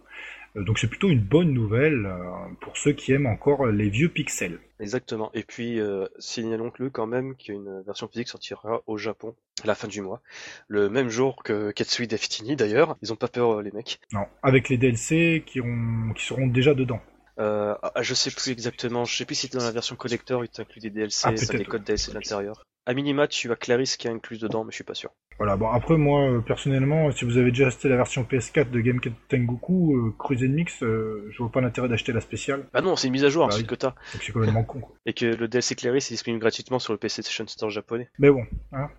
[0.56, 2.20] Euh, donc c'est plutôt une bonne nouvelle euh,
[2.62, 4.60] pour ceux qui aiment encore les vieux pixels.
[4.80, 5.32] Exactement.
[5.34, 9.88] Et puis euh, signalons-le quand même qu'une version physique sortira au Japon à la fin
[9.88, 10.22] du mois,
[10.68, 12.98] le même jour que Ketsui Destiny d'ailleurs.
[13.02, 14.00] Ils ont pas peur les mecs.
[14.12, 16.14] Non, avec les DLC qui, ont...
[16.16, 17.00] qui seront déjà dedans.
[17.40, 20.50] Euh, ah, je sais plus exactement, je sais plus si dans la version collector il
[20.50, 22.66] t'inclut des DLC, ah, ça des codes DLC à l'intérieur.
[22.88, 25.12] À minima, tu as Clarisse qui est inclus dedans, mais je suis pas sûr.
[25.38, 28.80] Voilà, bon après moi euh, personnellement, si vous avez déjà acheté la version PS4 de
[28.80, 32.68] Game Tengoku, euh, Cruise Mix, euh, je vois pas l'intérêt d'acheter la spéciale.
[32.74, 33.90] Bah non, c'est une mise à jour, bah, que t'as.
[33.90, 34.82] Donc c'est complètement con.
[34.82, 34.96] Quoi.
[35.06, 38.10] Et que le DLC Clarisse est disponible gratuitement sur le PC Station Store japonais.
[38.20, 38.90] Mais bon, hein,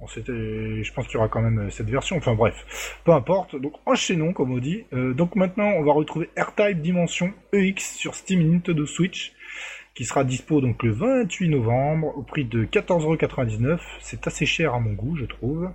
[0.00, 2.16] je pense qu'il y aura quand même cette version.
[2.16, 3.54] Enfin bref, peu importe.
[3.54, 4.84] Donc enchaînons, comme on dit.
[4.92, 9.34] donc maintenant, on va retrouver R-Type Dimension EX sur Steam et Nintendo Switch
[9.94, 13.78] qui sera dispo donc le 28 novembre au prix de 14,99€.
[14.00, 15.70] C'est assez cher à mon goût, je trouve.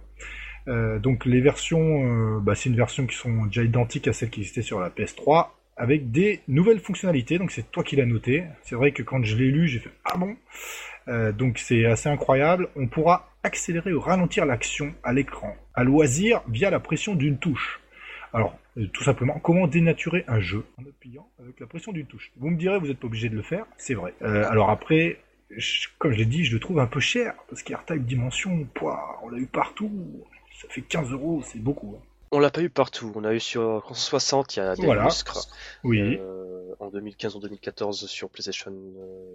[0.68, 4.30] Euh, donc les versions, euh, bah, c'est une version qui sont déjà identiques à celles
[4.30, 7.38] qui existaient sur la PS3, avec des nouvelles fonctionnalités.
[7.38, 8.44] Donc c'est toi qui l'as noté.
[8.64, 10.36] C'est vrai que quand je l'ai lu, j'ai fait ah bon?
[11.08, 12.70] Euh, donc c'est assez incroyable.
[12.76, 17.80] On pourra accélérer ou ralentir l'action à l'écran à loisir via la pression d'une touche.
[18.34, 22.32] Alors, euh, tout simplement, comment dénaturer un jeu en appuyant avec la pression d'une touche?
[22.38, 24.14] Vous me direz, vous n'êtes pas obligé de le faire, c'est vrai.
[24.22, 25.20] Euh, alors après,
[25.98, 28.68] comme je l'ai dit, je le trouve un peu cher, parce qu'Airtype Dimension,
[29.24, 29.92] on l'a eu partout,
[30.62, 31.96] ça fait 15 euros, c'est beaucoup.
[31.98, 32.04] Hein.
[32.32, 33.12] On l'a pas eu partout.
[33.16, 35.08] On a eu sur 360, il y a des voilà.
[35.84, 36.18] Oui.
[36.20, 38.74] Euh, en 2015 ou 2014 sur PlayStation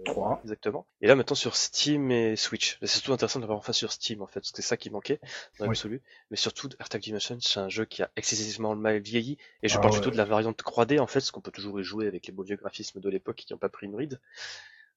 [0.05, 0.31] 3.
[0.31, 0.85] Euh, exactement.
[1.01, 2.77] Et là maintenant sur Steam et Switch.
[2.81, 4.89] C'est surtout intéressant de l'avoir enfin sur Steam en fait, parce que c'est ça qui
[4.89, 5.19] manquait
[5.59, 6.01] dans l'absolu.
[6.31, 9.37] Mais surtout, AirTag Dimension, c'est un jeu qui a excessivement mal vieilli.
[9.61, 11.79] Et je ah parle plutôt de la variante 3D en fait, parce qu'on peut toujours
[11.79, 14.19] y jouer avec les beaux vieux graphismes de l'époque qui n'ont pas pris une ride.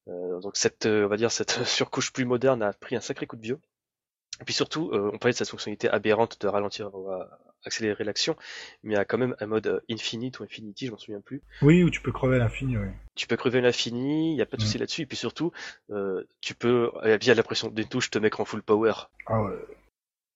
[0.07, 3.35] Euh, donc cette, on va dire, cette surcouche plus moderne a pris un sacré coup
[3.35, 3.59] de vieux.
[4.41, 6.91] Et puis surtout, on parlait de cette fonctionnalité aberrante de ralentir
[7.67, 8.35] accélérer l'action,
[8.83, 11.21] mais il y a quand même un mode euh, Infinite ou Infinity, je m'en souviens
[11.21, 11.41] plus.
[11.61, 12.87] Oui, où tu peux crever à l'infini, oui.
[13.15, 15.51] Tu peux crever à l'infini, il n'y a pas de souci là-dessus, et puis surtout,
[15.91, 18.93] euh, tu peux, euh, via la pression des touches, te mettre en full power.
[19.27, 19.57] Ah ouais.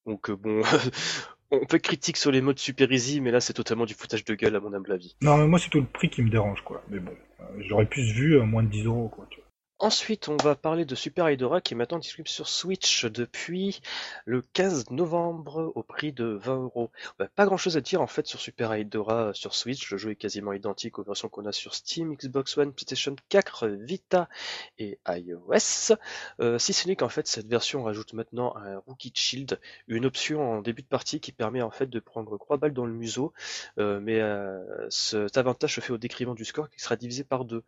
[0.06, 0.62] Donc euh, bon,
[1.52, 4.34] on peut critiquer sur les modes super easy, mais là c'est totalement du foutage de
[4.36, 5.16] gueule à mon humble avis.
[5.22, 6.84] Non, mais moi c'est tout le prix qui me dérange, quoi.
[6.90, 9.28] Mais bon, euh, j'aurais plus vu euh, moins de 10 euros, quoi.
[9.30, 9.41] Tu vois.
[9.82, 13.82] Ensuite, on va parler de Super Hydora qui est maintenant disponible sur Switch depuis
[14.26, 16.92] le 15 novembre au prix de 20 euros.
[17.36, 19.90] Pas grand chose à dire en fait sur Super Hydora sur Switch.
[19.90, 23.70] Le jeu est quasiment identique aux versions qu'on a sur Steam, Xbox One, PlayStation 4,
[23.70, 24.30] Vita
[24.78, 25.96] et iOS.
[26.42, 30.58] Euh, si ce n'est qu'en fait cette version rajoute maintenant un Rookie Shield, une option
[30.58, 33.34] en début de partie qui permet en fait de prendre 3 balles dans le museau.
[33.80, 37.46] Euh, mais euh, cet avantage se fait au décrivant du score qui sera divisé par
[37.46, 37.64] deux.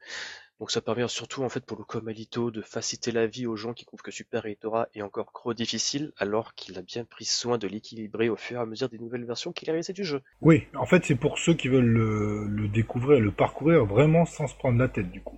[0.63, 3.73] Donc ça permet surtout en fait pour le Comalito de faciliter la vie aux gens
[3.73, 7.57] qui trouvent que Super Hydora est encore trop difficile alors qu'il a bien pris soin
[7.57, 10.21] de l'équilibrer au fur et à mesure des nouvelles versions qu'il a réalisées du jeu.
[10.39, 14.47] Oui, en fait c'est pour ceux qui veulent le, le découvrir, le parcourir vraiment sans
[14.47, 15.37] se prendre la tête, du coup.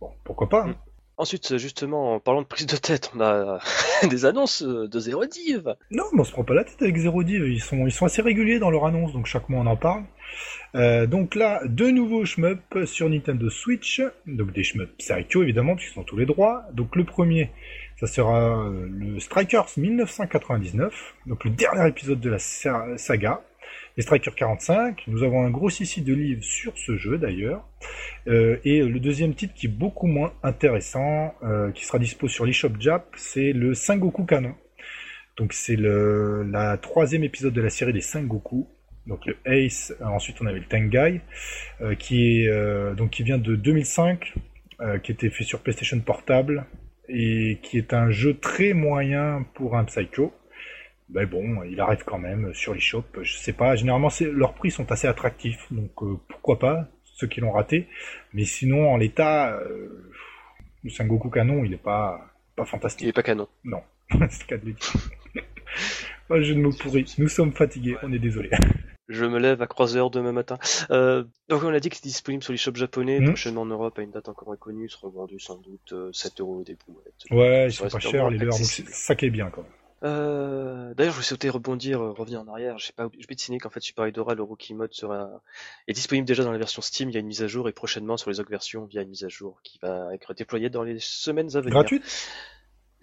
[0.00, 0.74] Bon, pourquoi pas, hein.
[1.16, 3.60] Ensuite, justement, en parlant de prise de tête, on a
[4.10, 5.76] des annonces de Zero Div.
[5.92, 7.46] Non, mais on se prend pas la tête avec Zero Div.
[7.46, 10.02] Ils sont, ils sont assez réguliers dans leur annonce, donc chaque mois on en parle.
[10.74, 14.02] Euh, donc là, deux nouveaux shmups sur Nintendo Switch.
[14.26, 16.64] Donc des shmups Psycho, évidemment, puisqu'ils ont tous les droits.
[16.72, 17.50] Donc le premier,
[17.96, 21.14] ça sera euh, le Strikers 1999.
[21.26, 23.42] Donc le dernier épisode de la sa- saga.
[23.96, 25.04] Les Strikers 45.
[25.06, 27.64] Nous avons un gros sissi de livres sur ce jeu d'ailleurs.
[28.26, 31.34] Euh, et le deuxième titre qui est beaucoup moins intéressant,
[31.74, 34.54] qui sera dispo sur l'eShop Jap, c'est le Sengoku Canon.
[35.36, 36.44] Donc c'est le
[36.82, 38.68] troisième épisode de la série des Sengoku.
[39.06, 41.20] Donc le Ace, euh, ensuite on avait le Tengai,
[41.80, 44.34] euh, qui est euh, donc qui vient de 2005,
[44.80, 46.64] euh, qui était fait sur PlayStation Portable
[47.08, 50.32] et qui est un jeu très moyen pour un Psycho.
[51.10, 53.04] Mais bon, il arrive quand même sur l'eShop.
[53.20, 55.90] Je sais pas, généralement leurs prix sont assez attractifs, donc
[56.28, 57.88] pourquoi pas ceux qui l'ont raté.
[58.32, 59.60] Mais sinon en l'état,
[60.82, 63.08] le Sengoku Canon il est pas pas Il fantastique.
[63.08, 63.48] est pas canon.
[63.64, 63.82] Non,
[64.30, 64.92] c'est le cas de le dire.
[66.30, 67.04] Un jeu de mots pourri.
[67.18, 68.50] Nous sommes fatigués, on est désolé.
[69.08, 70.58] Je me lève à 3h demain matin.
[70.90, 73.26] Euh, donc on a dit que c'est disponible sur les shops japonais, Mhm.
[73.28, 76.62] prochainement en Europe à une date encore inconnue, seront vendus sans doute euh, 7 euros
[76.64, 77.14] des boulettes.
[77.30, 79.70] Ouais, ils sont pas chers les leurs, donc ça qui est bien quand même.
[80.04, 82.78] Euh, D'ailleurs, je souhaitais rebondir, euh, revenir en arrière.
[82.78, 83.24] J'ai pas oublié,
[83.58, 85.40] qu'en fait Super Hydora, le Rookie Mode sera
[85.88, 87.08] est disponible déjà dans la version Steam.
[87.08, 89.08] Il y a une mise à jour et prochainement sur les autres versions via une
[89.08, 91.72] mise à jour qui va être déployée dans les semaines à venir.
[91.72, 92.02] Gratuite?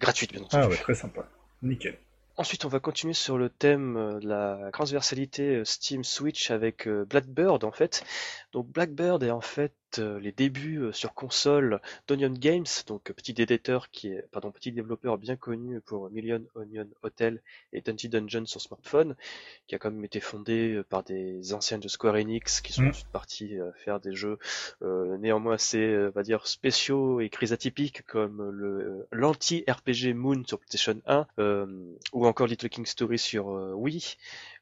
[0.00, 0.62] Gratuite, bien entendu.
[0.64, 1.28] Ah ouais, très sympa.
[1.62, 1.98] Nickel.
[2.42, 6.88] Ensuite, on va continuer sur le thème euh, de la transversalité euh, Steam Switch avec
[6.88, 8.04] euh, Blackbird en fait.
[8.50, 13.34] Donc Blackbird est en fait les débuts euh, sur console d'Onion Games, donc euh, petit
[13.40, 17.40] éditeur qui est pardon petit développeur bien connu pour Million Onion Hotel
[17.72, 19.16] et Dungeon Dungeon sur smartphone,
[19.66, 22.82] qui a quand même été fondé euh, par des anciens de Square Enix qui sont
[22.82, 22.88] Mm.
[22.88, 24.38] ensuite partis euh, faire des jeux
[24.82, 30.14] euh, néanmoins assez euh, on va dire spéciaux et crises atypiques comme le l'anti RPG
[30.14, 31.66] Moon sur PlayStation 1 euh,
[32.12, 34.16] ou encore Little King Story sur euh, Wii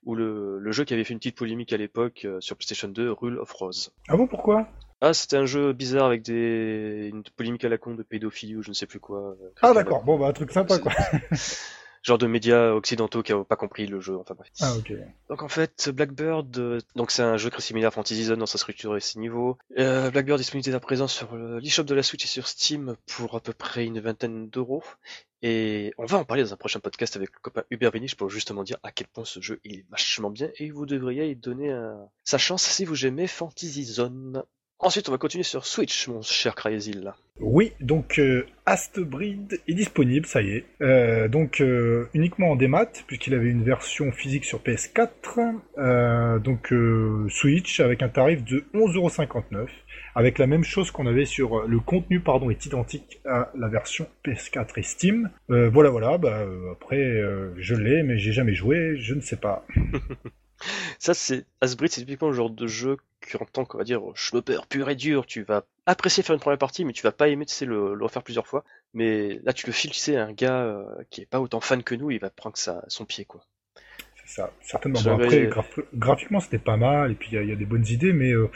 [0.05, 2.89] ou le, le jeu qui avait fait une petite polémique à l'époque euh, sur PlayStation
[2.89, 3.93] 2 Rule of Rose.
[4.09, 4.69] Ah bon, pourquoi?
[5.01, 8.63] Ah c'était un jeu bizarre avec des une polémique à la con de pédophilie ou
[8.63, 9.37] je ne sais plus quoi.
[9.41, 10.93] euh, Ah d'accord, bon bah un truc sympa quoi.
[12.03, 14.49] genre de médias occidentaux qui n'ont pas compris le jeu, enfin bref.
[14.61, 14.93] Ah ok.
[15.29, 18.47] Donc en fait, Blackbird, euh, donc c'est un jeu très similaire à Fantasy Zone dans
[18.47, 19.59] sa structure et ses niveaux.
[19.79, 22.97] Euh, Blackbird est disponible à présent sur le- l'eShop de la Switch et sur Steam
[23.07, 24.83] pour à peu près une vingtaine d'euros.
[25.43, 28.29] Et on va en parler dans un prochain podcast avec le copain Hubert Véniche pour
[28.31, 31.37] justement dire à quel point ce jeu il est vachement bien et vous devriez y
[31.37, 34.43] donner un- sa chance si vous aimez Fantasy Zone.
[34.83, 37.13] Ensuite, on va continuer sur Switch, mon cher Cryazil.
[37.39, 40.65] Oui, donc euh, Astbreed est disponible, ça y est.
[40.81, 45.59] Euh, donc euh, uniquement en démat, puisqu'il avait une version physique sur PS4.
[45.77, 46.73] Euh, donc
[47.29, 49.67] Switch avec un tarif de 11,59€.
[50.15, 54.07] Avec la même chose qu'on avait sur le contenu, pardon, est identique à la version
[54.25, 55.31] PS4 et Steam.
[55.49, 56.17] Voilà, voilà.
[56.17, 57.23] Bah après,
[57.59, 59.67] je l'ai, mais j'ai jamais joué, je ne sais pas.
[60.99, 64.03] Ça, c'est Asbrid, c'est typiquement le genre de jeu que, en tant qu'on va dire
[64.15, 67.29] schlopper pur et dur, tu vas apprécier faire une première partie, mais tu vas pas
[67.29, 68.65] aimer, tu sais, le, le refaire plusieurs fois.
[68.95, 71.61] Mais là, tu le files, tu sais, à un gars euh, qui est pas autant
[71.61, 73.43] fan que nous, il va prendre ça, son pied, quoi.
[74.27, 75.01] C'est ça, certainement.
[75.03, 77.57] Bon, après, graph- graphiquement, c'était pas mal, et puis il y, a- il y a
[77.57, 78.51] des bonnes idées, mais euh,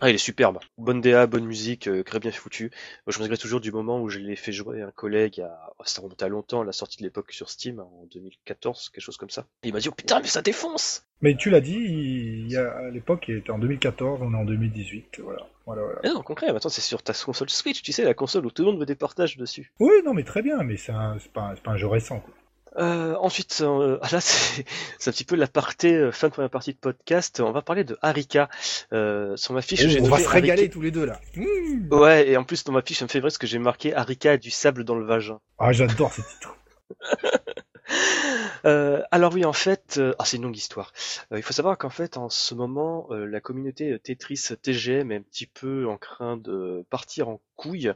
[0.00, 0.58] Ah, il est superbe.
[0.76, 2.70] Bonne DA, bonne musique, euh, très bien foutu.
[3.04, 5.40] Moi, je me regrette toujours du moment où je l'ai fait jouer à un collègue,
[5.40, 5.72] à...
[5.76, 9.16] oh, ça remonte à longtemps, la sortie de l'époque sur Steam, en 2014, quelque chose
[9.16, 9.46] comme ça.
[9.64, 11.04] Et il m'a dit, oh putain, mais ça défonce!
[11.20, 14.36] Mais tu l'as dit, il y a, à l'époque, il était en 2014, on est
[14.36, 15.48] en 2018, voilà.
[15.66, 15.98] voilà, voilà.
[16.04, 18.52] Mais non, en concret, maintenant c'est sur ta console Switch, tu sais, la console où
[18.52, 19.72] tout le monde veut des partages dessus.
[19.80, 20.92] Oui, non, mais très bien, mais c'est
[21.32, 22.20] pas, pas un jeu récent.
[22.20, 22.34] Quoi.
[22.78, 24.64] Euh, ensuite, euh, là c'est
[25.06, 27.40] un petit peu la partie euh, fin de première partie de podcast.
[27.40, 28.48] On va parler de Harika.
[28.92, 31.20] Euh, sur ma fiche, Oh, j'ai on va se régaler Harika- tous les deux là.
[31.36, 31.92] Mmh.
[31.92, 33.94] Ouais, et en plus dans ma fiche, ça me fait vrai ce que j'ai marqué
[33.94, 35.40] Harika a du sable dans le vagin.
[35.58, 36.56] Ah, j'adore ce titre.
[38.64, 40.92] Euh, alors oui, en fait, euh, ah, c'est une longue histoire.
[41.32, 45.22] Euh, il faut savoir qu'en fait, en ce moment, la communauté Tetris TGM est un
[45.22, 47.92] petit peu en train de partir en couille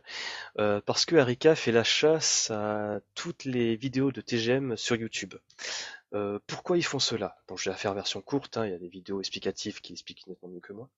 [0.55, 5.35] parce que Harika fait la chasse à toutes les vidéos de TGM sur YouTube.
[6.46, 7.37] Pourquoi ils font cela?
[7.48, 8.57] Bon, je vais la faire version courte.
[8.57, 10.88] hein, il y a des vidéos explicatives qui expliquent nettement mieux que moi.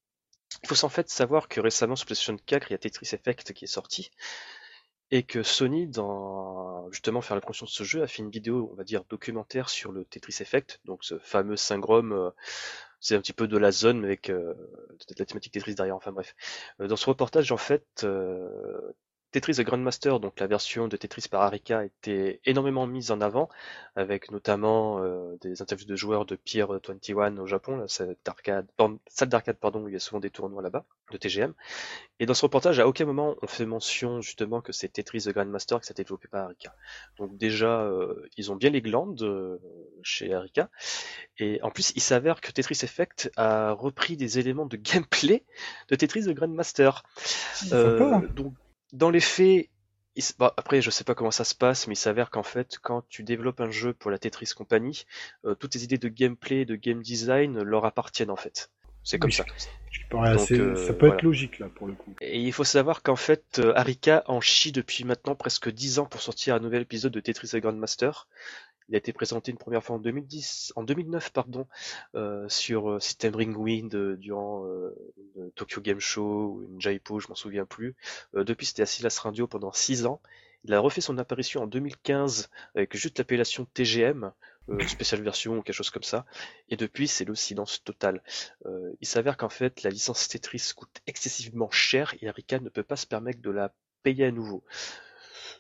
[0.62, 3.54] Il faut en fait savoir que récemment sur PlayStation 4, il y a Tetris Effect
[3.54, 4.10] qui est sorti
[5.10, 8.68] et que Sony, dans justement faire la promotion de ce jeu, a fait une vidéo,
[8.72, 12.30] on va dire, documentaire sur le Tetris Effect, donc ce fameux syndrome, euh,
[13.00, 14.54] c'est un petit peu de la zone avec euh,
[15.18, 16.34] la thématique Tetris derrière, enfin bref.
[16.80, 18.80] Euh, dans ce reportage, en fait, euh,
[19.34, 23.48] Tetris The Grandmaster, donc la version de Tetris par Arika, était énormément mise en avant,
[23.96, 28.68] avec notamment euh, des interviews de joueurs de Pier 21 au Japon, la salle d'arcade,
[28.76, 31.52] pardon, salle d'arcade, pardon, où il y a souvent des tournois là-bas, de TGM.
[32.20, 35.30] Et dans ce reportage, à aucun moment on fait mention justement que c'est Tetris The
[35.30, 36.72] Grandmaster a été développé par Arika.
[37.18, 39.58] Donc déjà, euh, ils ont bien les glandes euh,
[40.04, 40.70] chez Arika.
[41.38, 45.42] Et en plus, il s'avère que Tetris Effect a repris des éléments de gameplay
[45.88, 47.02] de Tetris The Grandmaster.
[48.36, 48.54] Donc,
[48.94, 49.68] dans les faits,
[50.16, 52.42] il s- bah, après, je sais pas comment ça se passe, mais il s'avère qu'en
[52.42, 55.04] fait, quand tu développes un jeu pour la Tetris Company,
[55.44, 58.70] euh, toutes les idées de gameplay, de game design leur appartiennent en fait.
[59.02, 59.44] C'est comme Oui, ça.
[60.12, 61.16] Donc, assez- euh, ça peut voilà.
[61.16, 62.14] être logique là pour le coup.
[62.20, 66.06] Et il faut savoir qu'en fait, euh, Arika en chie depuis maintenant presque 10 ans
[66.06, 68.28] pour sortir un nouvel épisode de Tetris The Grandmaster.
[68.88, 71.66] Il a été présenté une première fois en 2010, en 2009 pardon,
[72.14, 74.66] euh, sur euh, System Ring Wind euh, durant
[75.36, 77.94] une Tokyo Game Show ou une Jaipo, je m'en souviens plus.
[78.34, 80.20] Depuis, c'était à Silas Radio pendant 6 ans.
[80.64, 84.32] Il a refait son apparition en 2015 avec juste l'appellation TGM,
[84.70, 86.24] euh, spéciale version ou quelque chose comme ça.
[86.70, 88.22] Et depuis, c'est le silence total.
[89.00, 92.96] Il s'avère qu'en fait, la licence Tetris coûte excessivement cher et Arika ne peut pas
[92.96, 94.62] se permettre de la payer à nouveau.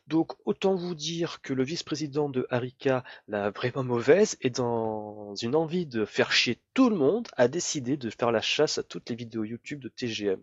[0.06, 5.56] Donc autant vous dire que le vice-président de Arika, la vraiment mauvaise, est dans une
[5.56, 9.08] envie de faire chier tout le monde, a décidé de faire la chasse à toutes
[9.08, 10.40] les vidéos YouTube de TGM.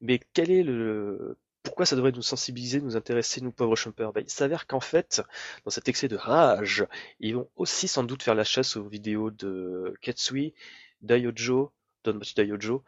[0.00, 1.38] Mais quel est le...
[1.62, 5.22] Pourquoi ça devrait nous sensibiliser, nous intéresser, nous pauvres chumpers ben, Il s'avère qu'en fait,
[5.64, 6.84] dans cet excès de rage,
[7.20, 10.54] ils vont aussi sans doute faire la chasse aux vidéos de Ketsui,
[11.02, 12.82] Daiojo, Donmachi Daiojo,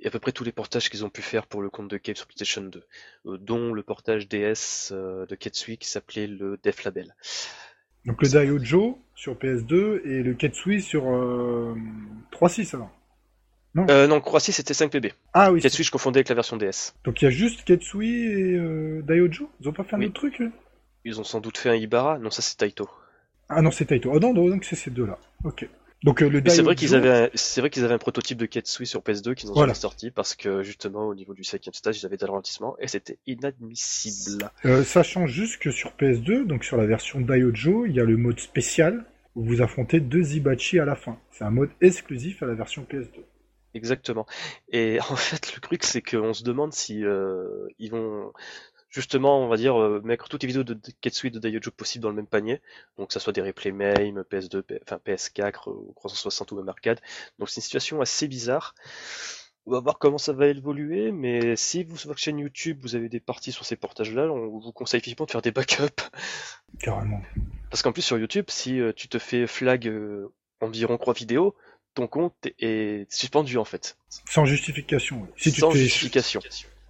[0.00, 1.96] et à peu près tous les portages qu'ils ont pu faire pour le compte de
[1.96, 2.84] Cave sur PlayStation 2,
[3.26, 7.14] euh, dont le portage DS euh, de Ketsui qui s'appelait le Def Label.
[8.04, 11.74] Donc le Daiojo sur PS2 et le Ketsui sur euh,
[12.32, 12.90] 3.6 alors.
[13.90, 15.12] Euh, non, Croatie c'était 5PB.
[15.34, 15.60] Ah oui.
[15.60, 16.94] Ketsui je confondais avec la version DS.
[17.04, 20.06] Donc il y a juste Ketsui et euh, Daiojo Ils ont pas fait un Oui.
[20.06, 20.42] autre truc
[21.04, 22.88] Ils ont sans doute fait un Ibara, non ça c'est Taito.
[23.48, 24.10] Ah non, c'est Taito.
[24.12, 25.18] Oh non, non, donc c'est ces deux-là.
[25.44, 25.68] Ok.
[26.06, 28.46] Donc euh, le c'est vrai qu'ils avaient, un- c'est vrai qu'ils avaient un prototype de
[28.46, 29.72] Ketsui sur PS2 qu'ils ont Voilà.
[29.72, 32.86] jamais sorti parce que justement au niveau du cinquième stage ils avaient des ralentissements et
[32.88, 34.50] c'était inadmissible.
[34.64, 38.16] Euh, sachant juste que sur PS2, donc sur la version Daiojo, il y a le
[38.16, 41.18] mode spécial où vous affrontez deux Ibachi à la fin.
[41.32, 43.20] C'est un mode exclusif à la version PS2.
[43.74, 44.24] Exactement.
[44.70, 48.32] Et en fait, le truc, c'est qu'on se demande si euh, ils vont
[48.96, 52.02] justement, on va dire, euh, mettre toutes les vidéos de Ketsui et de Daiojo possibles
[52.02, 52.60] dans le même panier.
[52.98, 56.68] Donc, que ça soit des replays MAME, PS2, P- enfin PS4, ou 360 ou même
[56.68, 57.00] arcade.
[57.38, 58.74] Donc, c'est une situation assez bizarre.
[59.66, 62.94] On va voir comment ça va évoluer, mais si vous sur votre chaîne YouTube, vous
[62.94, 66.02] avez des parties sur ces portages-là, on vous conseille vivement de faire des backups.
[66.78, 67.20] Carrément.
[67.70, 70.28] Parce qu'en plus, sur YouTube, si euh, tu te fais flag euh,
[70.60, 71.54] environ 3 vidéos,
[71.94, 73.96] ton compte est suspendu en fait.
[74.28, 75.22] Sans justification.
[75.22, 75.28] ouais.
[75.36, 76.40] Si tu sans justification.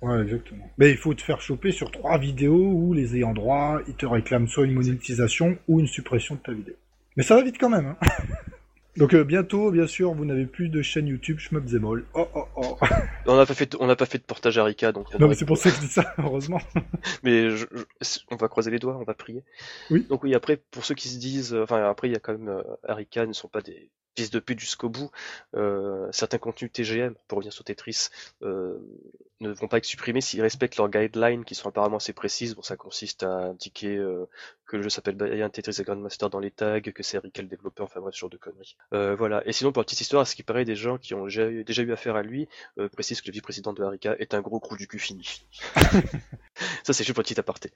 [0.02, 0.70] Ouais, exactement.
[0.78, 4.06] Mais il faut te faire choper sur trois vidéos où les ayants droit, ils te
[4.06, 6.74] réclament soit une monétisation ou une suppression de ta vidéo.
[7.16, 7.86] Mais ça va vite quand même.
[7.86, 7.96] Hein.
[8.98, 12.06] Donc euh, bientôt, bien sûr, vous n'avez plus de chaîne YouTube Shmup Zemol.
[12.14, 12.78] Oh oh oh.
[13.26, 15.08] On n'a pas fait, de- on n'a pas fait de portage à Rika, donc.
[15.14, 16.60] on Non mais c'est pour ça que je dis ça, heureusement.
[17.22, 17.66] Mais je-
[18.00, 19.44] je- on va croiser les doigts, on va prier.
[19.90, 20.06] Oui.
[20.08, 22.32] Donc oui, après, pour ceux qui se disent, euh, enfin après, il y a quand
[22.38, 25.10] même euh, Arika ne sont pas des fils de pute jusqu'au bout.
[25.56, 28.08] Euh, certains contenus TGM, pour revenir sur Tetris,
[29.40, 32.54] ne vont pas être supprimés s'ils respectent leurs guidelines qui sont apparemment assez précises.
[32.54, 34.26] Bon, ça consiste à indiquer euh,
[34.66, 37.48] que le jeu s'appelle Bayan Tetris et Grandmaster dans les tags, que c'est Arika le
[37.48, 38.76] développeur, enfin bref, ce genre de conneries.
[38.92, 39.46] Euh, voilà.
[39.46, 41.48] Et sinon, pour la petite histoire, à ce qui paraît, des gens qui ont déjà
[41.48, 44.40] eu, déjà eu affaire à lui euh, précisent que le vice-président de Arika est un
[44.40, 45.46] gros crew du cul fini.
[46.84, 47.70] Ça, c'est juste pour petit aparté.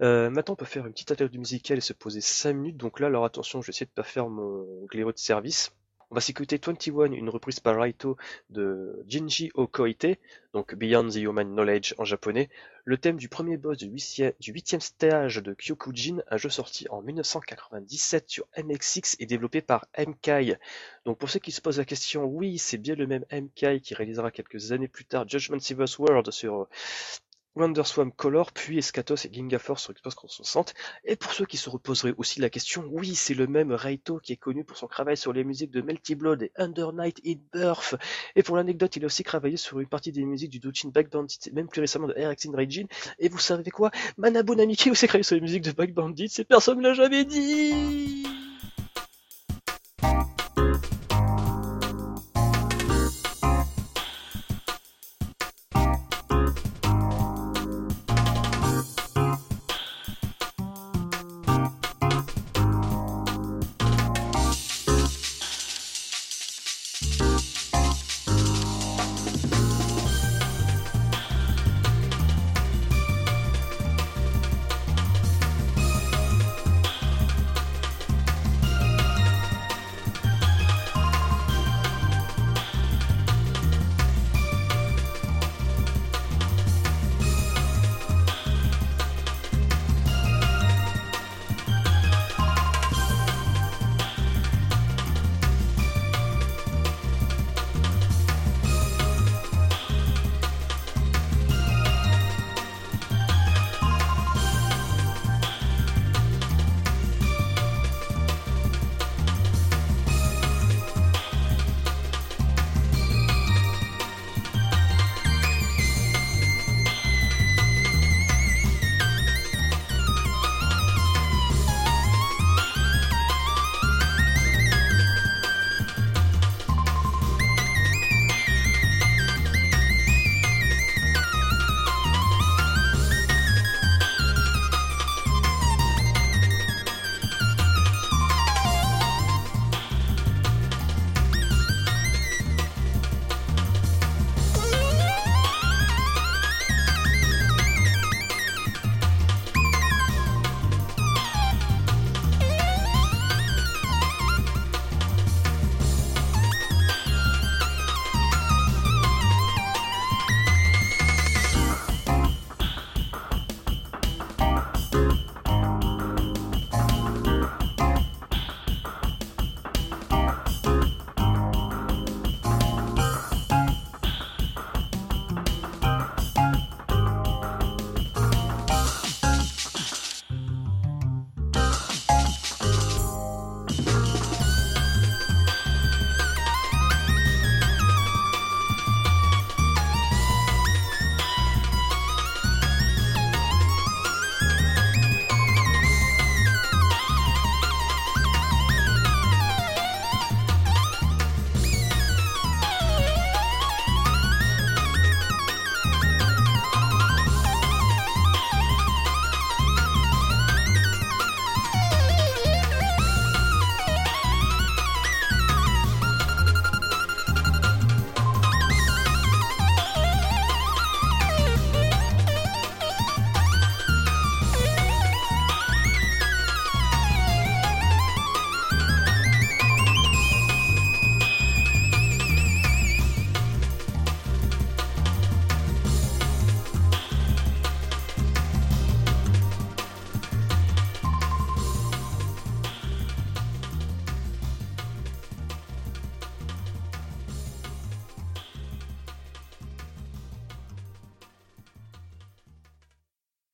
[0.00, 2.76] Euh, maintenant, on peut faire une petite interlude musicale et se poser 5 minutes.
[2.76, 5.72] Donc là, alors attention, je vais essayer de pas faire mon gléo de service.
[6.12, 8.18] On va s'écouter 21, une reprise par Raito
[8.50, 10.18] de Jinji Okoite,
[10.52, 12.50] donc Beyond the Human Knowledge en japonais,
[12.84, 18.28] le thème du premier boss du huitième stage de Kyokujin, un jeu sorti en 1997
[18.28, 20.56] sur MXX et développé par MKI.
[21.06, 23.94] Donc pour ceux qui se posent la question, oui, c'est bien le même MKI qui
[23.94, 26.68] réalisera quelques années plus tard Judgment Savers World sur
[27.54, 30.74] Wonderswan Color, puis Escatos et Ginga Force sur Xbox 360.
[31.04, 34.32] Et pour ceux qui se reposeraient aussi la question, oui, c'est le même Raito qui
[34.32, 37.34] est connu pour son travail sur les musiques de Melty Blood et Under Night in
[37.52, 37.94] Birth.
[38.36, 41.10] Et pour l'anecdote, il a aussi travaillé sur une partie des musiques du Dochin Back
[41.10, 42.86] Bandit, même plus récemment de RX in Raging.
[43.18, 43.90] Et vous savez quoi?
[44.16, 47.24] Manabu Namiki aussi travaillé sur les musiques de Back Bandit, c'est personne ne l'a jamais
[47.24, 48.26] dit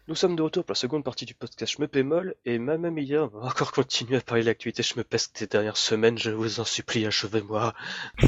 [0.09, 2.97] Nous sommes de retour pour la seconde partie du podcast Je me pémol et même
[2.97, 6.17] hier on va encore continuer à parler de l'actualité Je me peste ces dernières semaines,
[6.17, 7.75] je vous en supplie, achevez-moi.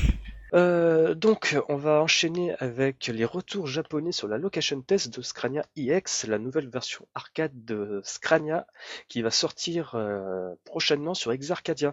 [0.53, 5.65] Euh, donc, on va enchaîner avec les retours japonais sur la location test de Scrania
[5.77, 8.67] EX, la nouvelle version arcade de Scrania
[9.07, 11.93] qui va sortir euh, prochainement sur Exarcadia.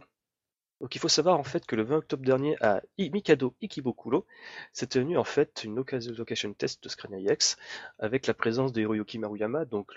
[0.80, 4.26] Donc il faut savoir en fait que le 20 octobre dernier à Mikado Ikibokulo
[4.74, 7.58] s'est tenu en fait une location test de Scrania EX
[7.98, 9.92] avec la présence de Maruyama, donc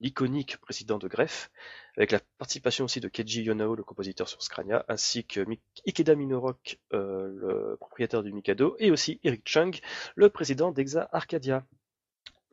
[0.00, 1.50] l'iconique président de Grefg,
[1.96, 5.44] avec la participation aussi de Keiji Yonao, le compositeur sur Scrania, ainsi que
[5.86, 9.76] Ikeda Minorok, euh, le propriétaire du Mikado, et aussi Eric Chung,
[10.14, 11.64] le président d'Exa Arcadia.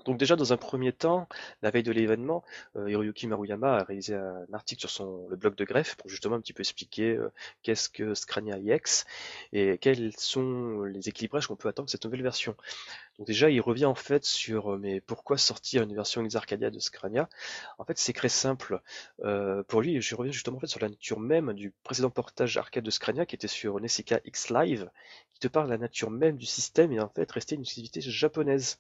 [0.06, 1.28] Donc déjà dans un premier temps,
[1.62, 2.44] la veille de l'événement,
[2.76, 6.36] euh, Hiroyuki Maruyama a réalisé un article sur son le blog de greffe pour justement
[6.36, 7.32] un petit peu expliquer euh,
[7.62, 9.06] qu'est-ce que Scrania EX
[9.54, 12.56] et quels sont les équilibrages qu'on peut attendre de cette nouvelle version.
[13.18, 16.80] Donc déjà il revient en fait sur euh, mais pourquoi sortir une version Arcadia de
[16.80, 17.30] Scrania?
[17.78, 18.82] En fait c'est très simple.
[19.68, 22.84] pour lui, je reviens justement en fait sur la nature même du précédent portage arcade
[22.84, 24.90] de Scrania qui était sur Nessica X Live,
[25.34, 28.02] qui te parle de la nature même du système et en fait restait une exclusivité
[28.02, 28.80] japonaise.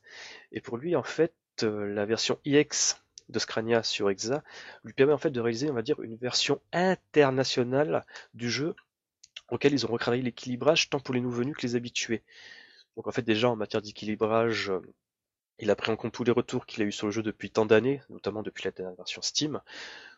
[0.52, 4.44] Et pour lui en fait la version EX de Scrania sur Exa
[4.84, 8.76] lui permet en fait de réaliser, on va dire, une version internationale du jeu
[9.50, 12.24] auquel ils ont retravaillé l'équilibrage tant pour les nouveaux venus que les habitués.
[12.96, 14.72] Donc en fait déjà en matière d'équilibrage,
[15.60, 17.50] il a pris en compte tous les retours qu'il a eu sur le jeu depuis
[17.50, 19.62] tant d'années, notamment depuis la dernière version Steam.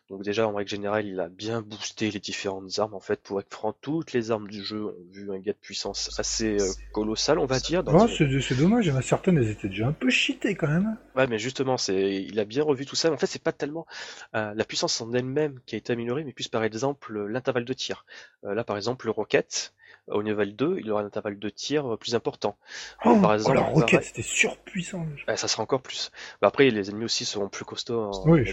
[0.08, 3.40] Donc déjà, en règle générale, il a bien boosté les différentes armes, en fait, pour
[3.40, 6.72] être franc, toutes les armes du jeu ont vu un gain de puissance assez euh,
[6.92, 7.82] colossal, on va dire.
[7.82, 10.96] Dans c'est dommage, certaines, elles étaient déjà un peu cheatées quand même.
[11.16, 13.10] Ouais, mais justement, c'est, il a bien revu tout ça.
[13.10, 13.84] En fait, c'est pas tellement
[14.36, 17.72] euh, la puissance en elle-même qui a été améliorée, mais plus par exemple l'intervalle de
[17.72, 18.06] tir.
[18.44, 19.74] Euh, là, par exemple, le Rocket,
[20.08, 22.56] au niveau 2, il aura un intervalle de tir plus important.
[23.04, 25.06] Oh, par oh, exemple, la roquette, c'était surpuissant.
[25.34, 26.10] ça sera encore plus.
[26.40, 28.44] Bah, après, les ennemis aussi seront plus costauds en oui,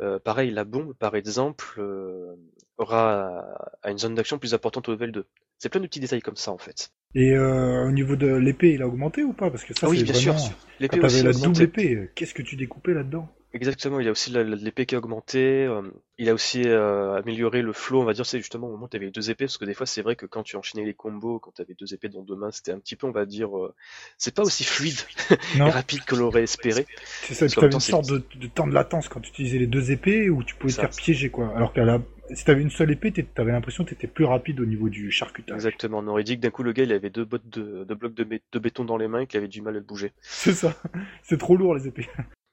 [0.00, 2.34] euh, pareil, la bombe, par exemple, euh,
[2.78, 3.44] aura
[3.84, 5.26] une zone d'action plus importante au level 2.
[5.58, 6.90] C'est plein de petits détails comme ça, en fait.
[7.14, 9.50] Et euh, au niveau de l'épée, il a augmenté ou pas?
[9.50, 10.34] Parce que ça, ah oui, bien sûr.
[10.78, 13.28] L'épée aussi la double épée, qu'est-ce que tu découpais là-dedans?
[13.52, 15.82] Exactement, il a aussi l'épée qui a augmenté, euh,
[16.18, 18.88] il a aussi euh, amélioré le flow, on va dire, c'est justement au moment où
[18.88, 20.94] tu avais deux épées, parce que des fois c'est vrai que quand tu enchaînais les
[20.94, 23.26] combos, quand tu avais deux épées dans deux mains, c'était un petit peu, on va
[23.26, 23.74] dire, euh,
[24.18, 24.98] c'est pas aussi fluide
[25.56, 26.86] et rapide que l'aurait espéré.
[27.22, 29.90] C'est ça, tu avais une sorte de, temps de latence quand tu utilisais les deux
[29.90, 31.52] épées, où tu pouvais te faire piéger, quoi.
[31.56, 32.00] Alors qu'à la...
[32.32, 35.56] si t'avais une seule épée, t'avais l'impression que t'étais plus rapide au niveau du charcutage.
[35.56, 38.14] Exactement, on aurait dit que d'un coup le gars il avait deux, bottes de, blocs
[38.14, 40.12] de, de béton dans les mains et qu'il avait du mal à le bouger.
[40.20, 40.76] C'est ça,
[41.24, 42.06] c'est trop lourd les épées.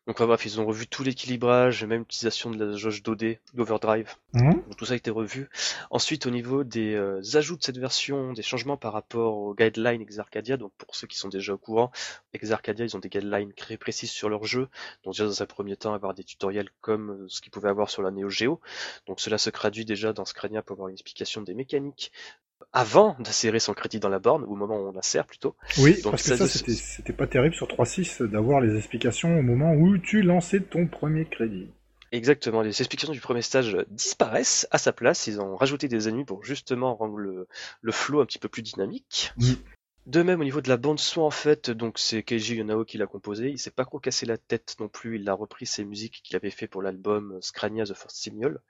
[0.08, 4.16] Donc bref, ils ont revu tout l'équilibrage, même l'utilisation de la jauge d'OD, d'Overdrive.
[4.34, 4.64] Mhm.
[4.78, 5.50] tout ça a été revu.
[5.92, 10.02] Ensuite, au niveau des euh, ajouts de cette version, des changements par rapport aux guidelines
[10.02, 11.92] Exarcadia, donc pour ceux qui sont déjà au courant,
[12.34, 14.70] Exarcadia, ils ont des guidelines très précises sur leur jeu.
[15.04, 17.90] Donc déjà dans un premier temps, avoir des tutoriels comme euh, ce qu'ils pouvaient avoir
[17.90, 18.62] sur la Neo Geo.
[19.08, 22.14] Donc cela se traduit déjà dans Scrania pour avoir une explication des mécaniques,
[22.78, 25.56] avant d'insérer son crédit dans la borne, ou au moment où on insère plutôt.
[25.80, 29.98] Oui, parce que ça, c'était pas terrible sur 3.6 d'avoir les explications au moment où
[29.98, 31.70] tu lançais ton premier crédit.
[32.12, 34.68] Exactement, les explications du premier stage disparaissent.
[34.70, 37.48] À sa place, ils ont rajouté des ennemis pour justement rendre le,
[37.82, 39.34] le flow un petit peu plus dynamique.
[40.08, 42.98] De même, au niveau de la bande son, en fait, donc c'est Keiji Yonao qui
[42.98, 43.50] l'a composé.
[43.50, 45.20] Il s'est pas trop cassé la tête non plus.
[45.20, 48.62] Il a repris ses musiques qu'il avait fait pour l'album Scrania The First Signal.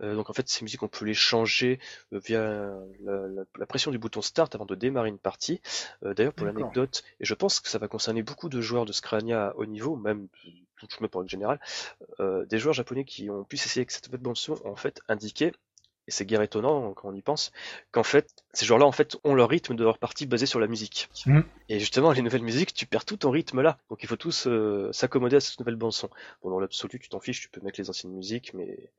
[0.00, 1.78] Euh, donc en fait, ces musiques, on peut les changer
[2.12, 5.60] euh, via la, pression du bouton Start avant de démarrer une partie.
[6.02, 8.92] Euh, d'ailleurs, pour l'anecdote, et je pense que ça va concerner beaucoup de joueurs de
[8.92, 10.26] Scrania à haut niveau, même
[10.80, 11.60] tout le monde pour le général,
[12.18, 15.52] des joueurs japonais qui ont pu s'essayer avec cette bande son ont en fait indiqué
[16.06, 17.52] et c'est guère étonnant quand on y pense,
[17.90, 20.66] qu'en fait, ces joueurs-là, en fait, ont leur rythme de leur partie basé sur la
[20.66, 21.08] musique.
[21.26, 21.40] Mm.
[21.68, 23.78] Et justement, les nouvelles musiques, tu perds tout ton rythme là.
[23.90, 26.10] Donc il faut tous euh, s'accommoder à cette nouvelle bande-son.
[26.42, 28.90] Bon, dans l'absolu, tu t'en fiches, tu peux mettre les anciennes musiques, mais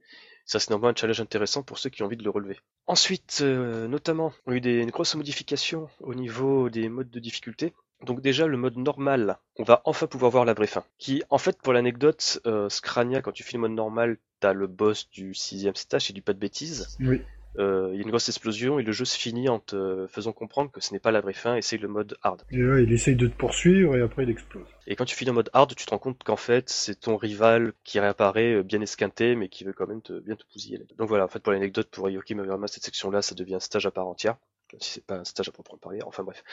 [0.46, 2.60] ça, c'est normalement un challenge intéressant pour ceux qui ont envie de le relever.
[2.86, 7.74] Ensuite, euh, notamment, on a eu des grosses modifications au niveau des modes de difficulté.
[8.04, 10.84] Donc déjà le mode normal, on va enfin pouvoir voir la vraie fin.
[10.98, 14.68] Qui en fait pour l'anecdote, euh, Scrania quand tu fais le mode normal, t'as le
[14.68, 16.98] boss du sixième stage, et du pas de bêtises.
[17.00, 17.22] Oui.
[17.58, 20.34] Euh, il y a une grosse explosion et le jeu se finit en te faisant
[20.34, 22.42] comprendre que ce n'est pas la vraie fin et c'est le mode hard.
[22.52, 24.68] Et ouais, il essaye de te poursuivre et après il explose.
[24.88, 27.16] Et quand tu finis en mode hard, tu te rends compte qu'en fait c'est ton
[27.16, 30.80] rival qui réapparaît euh, bien esquinté mais qui veut quand même te, bien te pousiller.
[30.98, 33.60] Donc voilà, en fait pour l'anecdote, pour Ayoki Maverma, cette section là ça devient un
[33.62, 34.36] stage à part entière
[34.80, 36.44] si c'est pas un stage à proprement parler, enfin bref.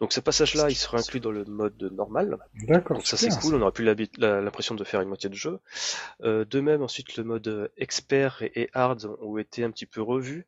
[0.00, 2.38] Donc ce passage-là, il sera inclus dans le mode normal.
[2.54, 2.96] D'accord.
[2.96, 3.84] Donc ça c'est cool, on aura plus
[4.18, 5.60] l'impression de faire une moitié de jeu.
[6.22, 10.46] Euh, de même, ensuite le mode expert et, hard ont été un petit peu revus.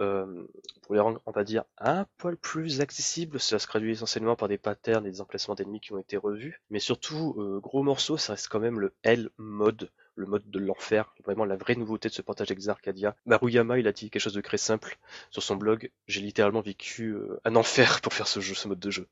[0.00, 0.46] Euh,
[0.82, 3.40] pour les rendre, on va dire, un poil plus accessible.
[3.40, 6.62] Cela se traduit essentiellement par des patterns et des emplacements d'ennemis qui ont été revus.
[6.70, 10.58] Mais surtout, euh, gros morceau, ça reste quand même le L mode le mode de
[10.58, 13.14] l'enfer, vraiment la vraie nouveauté de ce portage Exarcadia.
[13.26, 14.98] Maruyama, il a dit quelque chose de très simple
[15.30, 15.90] sur son blog.
[16.06, 19.06] J'ai littéralement vécu euh, un enfer pour faire ce jeu, ce mode de jeu.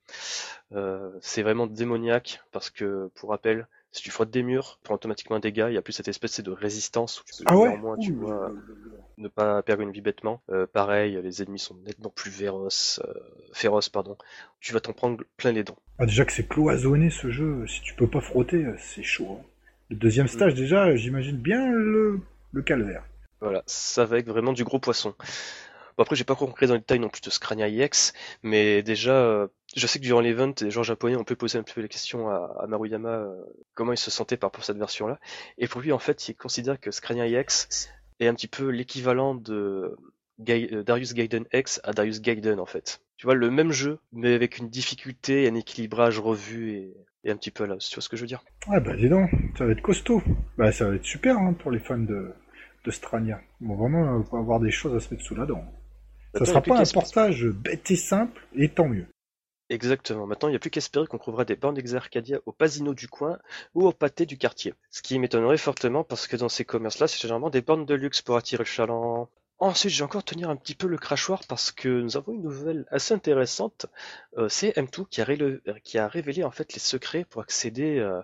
[0.72, 4.96] Euh, c'est vraiment démoniaque parce que, pour rappel, si tu frottes des murs, tu prends
[4.96, 5.70] automatiquement un dégât.
[5.70, 7.78] Il y a plus cette espèce de résistance où tu peux ah ouais?
[8.02, 8.52] tu vois,
[9.16, 10.42] ne pas perdre une vie bêtement.
[10.50, 13.00] Euh, pareil, les ennemis sont nettement plus féroces,
[13.52, 14.18] féroces pardon.
[14.60, 15.78] Tu vas t'en prendre plein les dents.
[15.98, 19.38] Ah, déjà que c'est cloisonné ce jeu, si tu peux pas frotter, c'est chaud.
[19.40, 19.44] Hein.
[19.90, 20.56] Le deuxième stage, mm.
[20.56, 22.20] déjà, j'imagine bien le,
[22.52, 23.04] le calvaire.
[23.40, 25.14] Voilà, ça va être vraiment du gros poisson.
[25.96, 28.12] Bon après j'ai pas compris dans le détail non plus de Scrania EX,
[28.42, 31.62] mais déjà euh, je sais que durant l'event, les gens japonais ont pu poser un
[31.62, 33.34] peu les questions à, à Maruyama euh,
[33.72, 35.18] comment il se sentait par rapport à cette version-là.
[35.56, 37.88] Et pour lui en fait il considère que Scrania EX
[38.20, 39.96] est un petit peu l'équivalent de
[40.50, 43.00] euh, Darius Gaiden X à Darius Gaiden en fait.
[43.16, 46.94] Tu vois le même jeu mais avec une difficulté, un équilibrage revu et,
[47.26, 47.76] et un petit peu là.
[47.76, 50.22] Tu vois ce que je veux dire Ah bah dis donc, ça va être costaud.
[50.56, 52.32] Bah ça va être super hein, pour les fans de,
[52.84, 53.40] de Strania.
[53.60, 55.64] Bon vraiment on va avoir des choses à se mettre sous la dent.
[56.34, 59.06] Ça sera pas un portage bête et simple, et tant mieux.
[59.68, 60.26] Exactement.
[60.26, 63.08] Maintenant, il n'y a plus qu'à espérer qu'on trouvera des bornes Exarcadia au Pasino du
[63.08, 63.38] coin
[63.74, 64.74] ou au pâté du quartier.
[64.90, 68.22] Ce qui m'étonnerait fortement parce que dans ces commerces-là, c'est généralement des bornes de luxe
[68.22, 69.28] pour attirer le chaland.
[69.58, 72.84] Ensuite, j'ai encore tenir un petit peu le crachoir parce que nous avons une nouvelle
[72.90, 73.86] assez intéressante.
[74.38, 77.98] Euh, c'est M2 qui a, réle- qui a révélé en fait les secrets pour accéder
[77.98, 78.20] euh,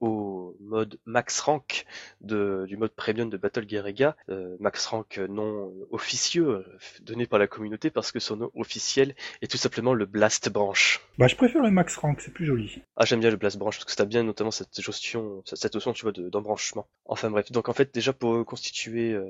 [0.00, 1.84] au mode max rank
[2.20, 7.38] de, du mode premium de Battle Guerrilla, euh, max rank non officieux euh, donné par
[7.38, 11.00] la communauté parce que son nom officiel est tout simplement le Blast Branch.
[11.18, 12.82] Bah je préfère le Max Rank, c'est plus joli.
[12.96, 15.92] Ah, j'aime bien le Blast Branch parce que ça bien notamment cette gestion, cette notion,
[15.92, 16.86] tu vois, de- d'embranchement.
[17.04, 19.24] Enfin bref, donc en fait déjà pour constituer, euh,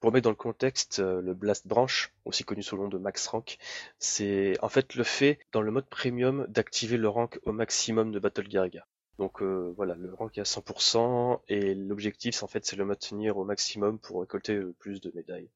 [0.00, 2.98] pour mettre dans le contexte, euh, le Blast Branch, aussi connu sous le nom de
[2.98, 3.58] Max Rank,
[3.98, 8.18] c'est en fait le fait dans le mode premium d'activer le rank au maximum de
[8.18, 8.86] Battle Guerrilla.
[9.18, 13.38] Donc euh, voilà, le rank est à 100% et l'objectif en fait c'est le maintenir
[13.38, 15.48] au maximum pour récolter le plus de médailles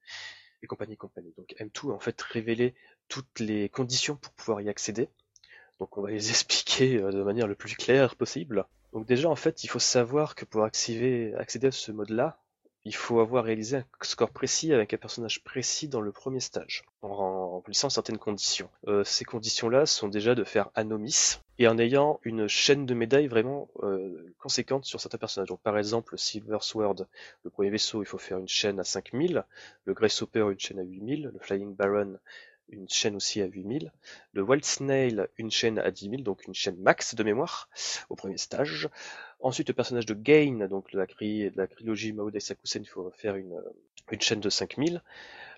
[0.63, 1.35] et compagnie compagnie.
[1.37, 2.75] Donc M2 a en fait révélé
[3.09, 5.09] toutes les conditions pour pouvoir y accéder.
[5.79, 8.67] Donc on va les expliquer euh, de manière le plus claire possible.
[8.93, 12.41] Donc déjà en fait il faut savoir que pour accéder, accéder à ce mode-là,
[12.85, 16.85] il faut avoir réalisé un score précis avec un personnage précis dans le premier stage,
[17.03, 18.71] en remplissant certaines conditions.
[18.87, 23.27] Euh, ces conditions-là sont déjà de faire Anomis, et en ayant une chaîne de médailles
[23.27, 25.49] vraiment euh, conséquente sur certains personnages.
[25.49, 27.07] Donc par exemple, le Silver Sword,
[27.45, 29.45] le premier vaisseau, il faut faire une chaîne à 5000,
[29.85, 32.19] le Grasshopper une chaîne à 8000, le Flying Baron
[32.71, 33.93] une chaîne aussi à 8000,
[34.33, 37.69] le Wild Snail une chaîne à 10 000, donc une chaîne max de mémoire
[38.09, 38.89] au premier stage.
[39.43, 43.37] Ensuite, le personnage de Gain, donc de la, de trilogie Mao Daisakusen, il faut faire
[43.37, 45.03] une, euh, chaîne de 5000.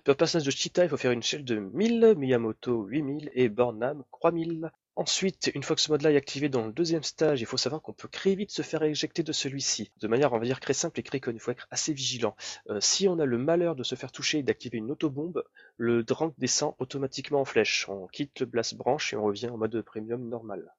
[0.05, 4.03] Le personnage de Cheetah, il faut faire une chaîne de 1000, Miyamoto 8000 et Bornam
[4.11, 4.71] 3000.
[4.95, 7.81] Ensuite, une fois que ce mode-là est activé dans le deuxième stage, il faut savoir
[7.81, 9.91] qu'on peut très vite se faire éjecter de celui-ci.
[9.99, 11.35] De manière, on va dire, très simple et très conne.
[11.35, 12.35] Il faut être assez vigilant.
[12.69, 15.43] Euh, si on a le malheur de se faire toucher et d'activer une autobombe,
[15.77, 17.89] le rank descend automatiquement en flèche.
[17.89, 20.71] On quitte le blast branch et on revient en mode premium normal.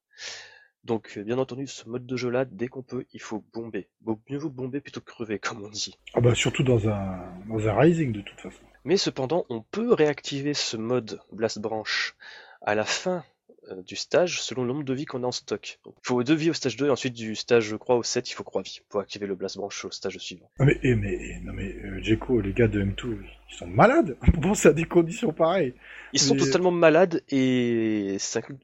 [0.85, 3.89] Donc, euh, bien entendu, ce mode de jeu-là, dès qu'on peut, il faut bomber.
[4.03, 5.99] Bon, mieux vaut bomber plutôt que crever, comme on dit.
[6.13, 8.61] Ah bah surtout dans un, dans un Rising de toute façon.
[8.85, 12.15] Mais cependant, on peut réactiver ce mode Blast Branch
[12.61, 13.25] à la fin
[13.71, 15.79] euh, du stage selon le nombre de vies qu'on a en stock.
[15.87, 18.31] Il faut 2 vies au stage 2 et ensuite du stage, je crois, au 7,
[18.31, 20.51] il faut 3 vies pour activer le Blast Branch au stage suivant.
[20.59, 23.17] Ah mais, eh, mais, non mais, euh, Jeko, les gars de M2,
[23.51, 25.73] ils sont malades Bon, c'est à des conditions pareilles.
[26.13, 28.59] Ils sont totalement malades et ça inclut-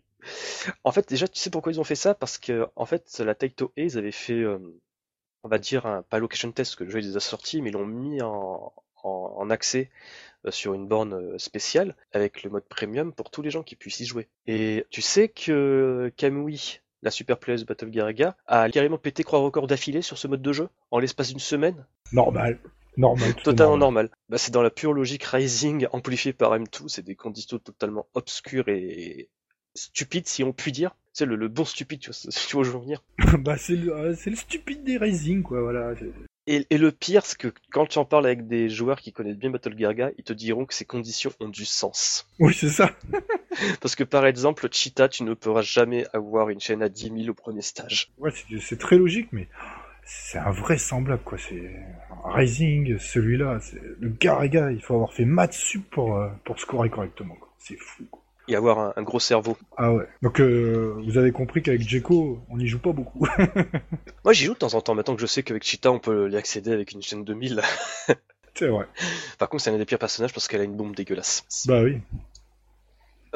[0.85, 2.15] En fait, déjà, tu sais pourquoi ils ont fait ça?
[2.15, 4.59] Parce que, en fait, la Taito A, ils avaient fait, euh,
[5.43, 7.71] on va dire, un, pas location test, parce que le jeu est déjà sorti, mais
[7.71, 9.91] ils l'ont mis en, en, en accès
[10.47, 13.77] euh, sur une borne euh, spéciale avec le mode premium pour tous les gens qui
[13.77, 14.29] puissent y jouer.
[14.47, 19.67] Et tu sais que Kamui, la Super Players Battle Garaga, a carrément pété trois records
[19.67, 21.87] d'affilée sur ce mode de jeu en l'espace d'une semaine?
[22.13, 22.59] Normal.
[22.97, 23.35] Normal.
[23.37, 24.11] Totalement normal.
[24.29, 28.69] Bah, c'est dans la pure logique Rising amplifiée par M2, c'est des conditions totalement obscures
[28.69, 29.31] et
[29.75, 30.95] stupides, si on peut dire.
[31.13, 33.03] C'est le, le bon stupide, tu vois, si tu vois où je veux en venir.
[33.39, 35.95] bah c'est le, euh, c'est le stupide des Rising, quoi, voilà.
[36.47, 39.37] Et, et le pire, c'est que quand tu en parles avec des joueurs qui connaissent
[39.37, 42.27] bien Battle Garga, ils te diront que ces conditions ont du sens.
[42.39, 42.91] Oui, c'est ça.
[43.81, 47.29] Parce que par exemple, Cheetah, tu ne pourras jamais avoir une chaîne à 10 000
[47.29, 48.11] au premier stage.
[48.19, 49.49] Ouais, c'est, très logique, mais
[50.05, 51.39] c'est invraisemblable, quoi.
[51.39, 51.71] C'est
[52.25, 56.89] Rising, celui-là, c'est le Garaga, il faut avoir fait maths sup pour, euh, pour scorer
[56.89, 57.53] correctement, quoi.
[57.59, 58.20] C'est fou, quoi.
[58.49, 59.57] Et avoir un, un gros cerveau.
[59.77, 60.07] Ah ouais.
[60.23, 63.27] Donc euh, vous avez compris qu'avec Jeko, on n'y joue pas beaucoup.
[64.25, 66.31] Moi, j'y joue de temps en temps, maintenant que je sais qu'avec Cheetah, on peut
[66.31, 67.61] y accéder avec une chaîne de 1000.
[68.55, 68.87] c'est vrai.
[69.39, 71.45] Par contre, c'est un des pires personnages parce qu'elle a une bombe dégueulasse.
[71.67, 72.01] Bah oui.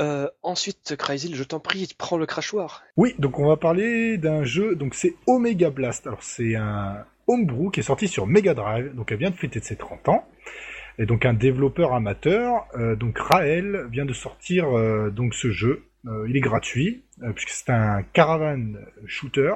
[0.00, 2.82] Euh, ensuite, Crazy, je t'en prie, prends le crachoir.
[2.96, 6.06] Oui, donc on va parler d'un jeu, donc c'est Omega Blast.
[6.06, 9.60] Alors c'est un homebrew qui est sorti sur Mega Drive, donc elle vient de fêter
[9.60, 10.26] de ses 30 ans.
[10.98, 15.84] Et donc un développeur amateur, euh, donc Raël, vient de sortir euh, donc ce jeu.
[16.06, 17.02] Euh, il est gratuit,
[17.34, 18.74] puisque c'est un caravan
[19.06, 19.54] shooter,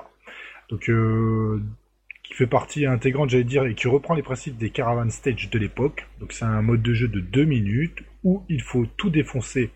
[0.81, 5.59] qui fait partie intégrante, j'allais dire, et qui reprend les principes des caravan stage de
[5.59, 6.07] l'époque.
[6.21, 9.71] Donc c'est un mode de jeu de 2 minutes où il faut tout défoncer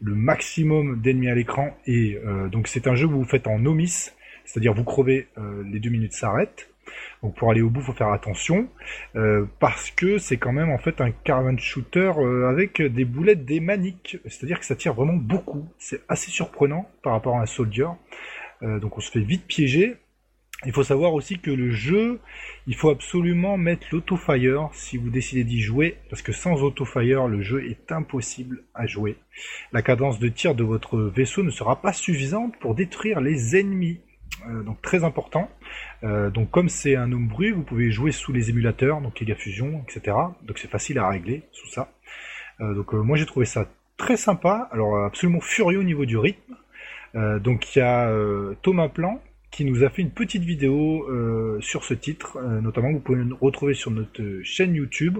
[0.00, 2.18] le maximum d'ennemis à l'écran et
[2.50, 4.10] donc c'est un jeu que vous faites en nomis,
[4.44, 5.28] c'est-à-dire vous crevez,
[5.64, 6.73] les deux minutes s'arrêtent
[7.22, 8.68] Donc pour aller au bout, faut faire attention
[9.16, 13.44] euh, parce que c'est quand même en fait un caravan shooter euh, avec des boulettes
[13.44, 15.68] des maniques, c'est-à-dire que ça tire vraiment beaucoup.
[15.78, 17.86] C'est assez surprenant par rapport à un soldier.
[18.62, 19.96] Euh, donc on se fait vite piéger.
[20.66, 22.20] Il faut savoir aussi que le jeu,
[22.66, 27.42] il faut absolument mettre l'autofire si vous décidez d'y jouer, parce que sans autofire, le
[27.42, 29.16] jeu est impossible à jouer.
[29.72, 34.00] La cadence de tir de votre vaisseau ne sera pas suffisante pour détruire les ennemis.
[34.48, 35.48] Euh, donc très important.
[36.02, 39.82] Euh, donc comme c'est un homebrew, vous pouvez jouer sous les émulateurs, donc Ega Fusion,
[39.88, 40.16] etc.
[40.42, 41.92] Donc c'est facile à régler sous ça.
[42.60, 44.68] Euh, donc moi j'ai trouvé ça très sympa.
[44.72, 46.56] Alors absolument furieux au niveau du rythme.
[47.14, 48.10] donc il y a
[48.62, 49.20] Thomas Plan
[49.54, 53.18] qui nous a fait une petite vidéo euh, sur ce titre, euh, notamment vous pouvez
[53.18, 55.18] le retrouver sur notre chaîne YouTube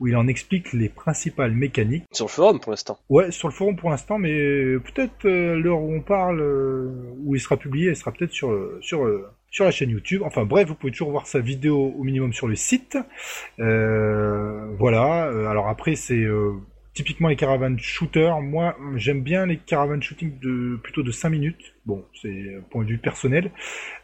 [0.00, 2.04] où il en explique les principales mécaniques.
[2.10, 2.98] Sur le forum pour l'instant.
[3.10, 4.32] Ouais, sur le forum pour l'instant, mais
[4.78, 6.40] peut-être euh, l'heure où on parle,
[7.24, 9.06] où il sera publié, il sera peut-être sur sur
[9.50, 10.22] sur la chaîne YouTube.
[10.24, 12.96] Enfin bref, vous pouvez toujours voir sa vidéo au minimum sur le site.
[13.58, 15.24] voilà.
[15.50, 16.26] Alors après c'est
[16.94, 21.74] typiquement les caravans shooters, moi j'aime bien les caravans shooting de plutôt de 5 minutes.
[21.84, 23.50] Bon, c'est point de vue personnel,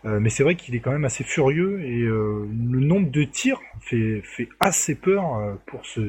[0.04, 3.24] euh, mais c'est vrai qu'il est quand même assez furieux et euh, le nombre de
[3.24, 4.22] tirs fait,
[4.58, 6.00] assez peur euh, pour ce,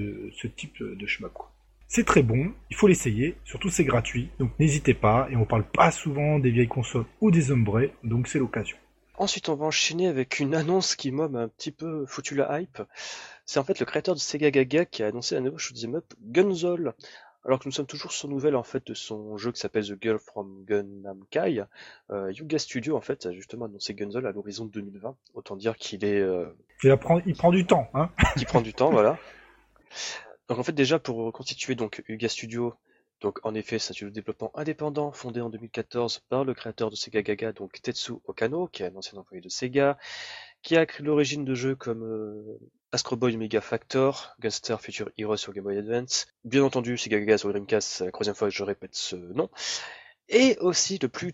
[0.47, 1.31] type de schmuck.
[1.87, 5.65] C'est très bon, il faut l'essayer, surtout c'est gratuit, donc n'hésitez pas, et on parle
[5.65, 8.77] pas souvent des vieilles consoles ou des homebrews, donc c'est l'occasion.
[9.21, 12.59] Ensuite, on va enchaîner avec une annonce qui, moi, m'a un petit peu foutu la
[12.59, 12.81] hype.
[13.45, 16.13] C'est en fait le créateur de Sega Gaga qui a annoncé la nouvelle shoot'em up
[16.21, 16.93] Gunzol.
[17.43, 19.99] Alors que nous sommes toujours sur nouvelle en fait de son jeu qui s'appelle The
[19.99, 21.63] Girl from Gunnam Kai,
[22.11, 25.15] euh, Yuga Studio en fait a justement annoncé Gunzol à l'horizon 2020.
[25.33, 26.19] Autant dire qu'il est.
[26.19, 26.55] Euh...
[26.83, 28.11] Il, prend, il prend du temps, hein.
[28.37, 29.17] il prend du temps, voilà.
[30.47, 32.75] Donc en fait déjà pour reconstituer donc Yuga Studio,
[33.21, 36.89] donc en effet, c'est un studio de développement indépendant fondé en 2014 par le créateur
[36.89, 39.99] de Sega Gaga, donc Tetsu Okano, qui est un ancien employé de Sega,
[40.61, 42.59] qui a créé l'origine de jeux comme euh,
[42.91, 47.37] Astro Boy Mega Factor, Gunstar Future Heroes sur Game Boy Advance, bien entendu Sega Gaga
[47.37, 49.49] sur Dreamcast, c'est la troisième fois que je répète ce nom,
[50.33, 51.33] et aussi le plus,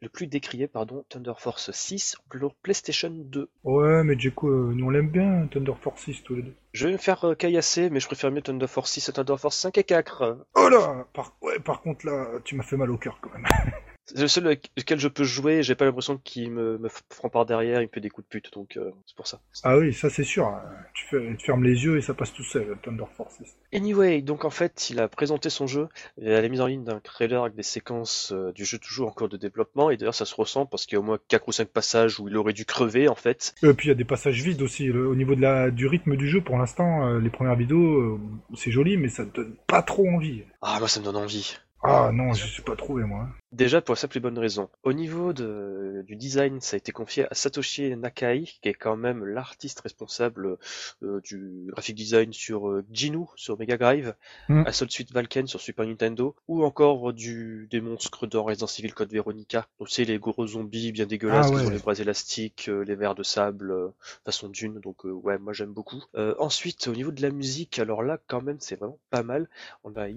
[0.00, 3.50] le plus décrié, pardon, Thunder Force 6 pour PlayStation 2.
[3.64, 6.54] Ouais, mais du coup, euh, nous on l'aime bien, Thunder Force 6 tous les deux.
[6.72, 9.36] Je vais me faire euh, caillasser, mais je préfère mieux Thunder Force 6 à Thunder
[9.38, 10.46] Force 5 et 4.
[10.54, 11.36] Oh là par...
[11.42, 13.46] Ouais, par contre là, tu m'as fait mal au cœur quand même.
[14.14, 17.28] C'est le seul avec lequel je peux jouer, j'ai pas l'impression qu'il me, me prend
[17.28, 19.40] par derrière, il me fait des coups de pute, donc euh, c'est pour ça.
[19.64, 20.50] Ah oui, ça c'est sûr.
[20.94, 23.38] Tu, fais, tu, fermes les yeux et ça passe tout seul, Thunder Force.
[23.72, 25.88] Anyway, donc en fait, il a présenté son jeu,
[26.20, 29.12] il a mis en ligne d'un trailer avec des séquences euh, du jeu toujours en
[29.12, 31.46] cours de développement, et d'ailleurs ça se ressent parce qu'il y a au moins 4
[31.46, 33.54] ou 5 passages où il aurait dû crever en fait.
[33.62, 36.16] Et puis il y a des passages vides aussi, au niveau de la, du rythme
[36.16, 38.18] du jeu pour l'instant, euh, les premières vidéos,
[38.54, 40.44] c'est joli, mais ça donne pas trop envie.
[40.62, 41.58] Ah, moi ça me donne envie.
[41.82, 43.28] Ah non, je suis pas trouvé moi.
[43.50, 44.68] Déjà pour simple et bonne raison.
[44.82, 48.96] Au niveau de, du design, ça a été confié à Satoshi Nakai, qui est quand
[48.96, 50.58] même l'artiste responsable
[51.02, 54.14] euh, du graphic design sur euh, Ginu sur Mega Drive,
[54.50, 54.64] mm.
[54.66, 59.10] Assault Suite Valken sur Super Nintendo, ou encore du des monstres dans Resident Evil Code
[59.10, 59.66] Veronica.
[59.78, 62.96] Donc c'est les gros zombies bien dégueulasses ah qui ont les bras élastiques, euh, les
[62.96, 63.88] vers de sable euh,
[64.26, 64.78] façon dune.
[64.80, 66.04] Donc ouais, moi j'aime beaucoup.
[66.38, 69.48] ensuite au niveau de la musique, alors là quand même c'est vraiment pas mal.
[69.84, 70.08] On a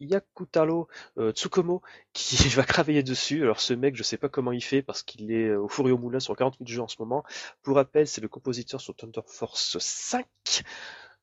[0.00, 0.88] Yakutaro
[1.32, 1.80] Tsukomo
[2.12, 3.42] qui va travailler dessus.
[3.42, 5.88] Alors ce mec, je sais pas comment il fait parce qu'il est euh, au four
[5.88, 7.22] et au moulin sur 40 000 jeux en ce moment.
[7.62, 10.26] Pour rappel, c'est le compositeur sur Thunder Force 5.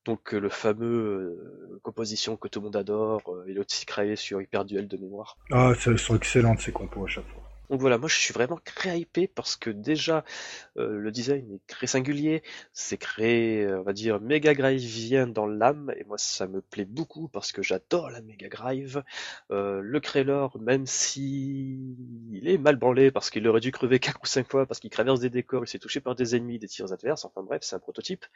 [0.04, 4.40] Donc euh, le fameux euh, composition que tout le monde adore, a aussi créé sur
[4.40, 5.36] Hyper Duel de mémoire.
[5.50, 7.49] Ah, elles sont excellentes ces compos à chaque fois.
[7.70, 10.24] Donc voilà, moi je suis vraiment très hypé parce que déjà
[10.76, 12.42] euh, le design est très singulier,
[12.72, 16.84] c'est créé, euh, on va dire, Drive vient dans l'âme et moi ça me plaît
[16.84, 19.04] beaucoup parce que j'adore la Mega Drive.
[19.52, 21.96] Euh, le trailer, même si
[22.32, 24.90] il est mal branlé parce qu'il aurait dû crever 4 ou 5 fois parce qu'il
[24.90, 27.76] traverse des décors, il s'est touché par des ennemis, des tirs adverses, enfin bref, c'est
[27.76, 28.26] un prototype,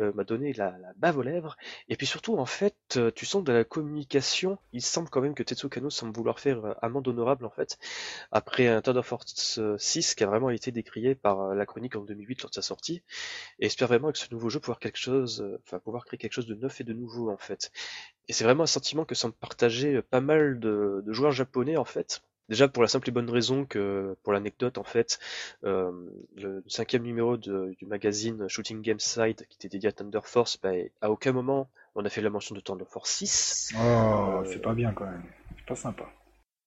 [0.00, 1.56] m'a donné la, bave aux lèvres.
[1.88, 5.44] Et puis surtout, en fait, tu sens de la communication, il semble quand même que
[5.44, 7.78] Tetsuo Kano semble vouloir faire amende honorable en fait,
[8.32, 12.02] après un Thunder Force 6 qui a vraiment été décrié par euh, la chronique en
[12.02, 13.02] 2008 lors de sa sortie,
[13.58, 16.32] et espère vraiment avec ce nouveau jeu pouvoir quelque chose, euh, enfin pouvoir créer quelque
[16.32, 17.70] chose de neuf et de nouveau en fait.
[18.28, 22.22] Et c'est vraiment un sentiment que semblent partager pas mal de, joueurs japonais en fait.
[22.48, 25.18] Déjà pour la simple et bonne raison que, pour l'anecdote en fait,
[25.64, 25.92] euh,
[26.36, 30.70] le cinquième numéro du magazine Shooting Game Side qui était dédié à Thunder Force, bah,
[31.00, 33.74] à aucun moment on a fait la mention de Thunder Force 6.
[33.78, 35.22] Oh, c'est pas bien quand même,
[35.56, 36.10] c'est pas sympa.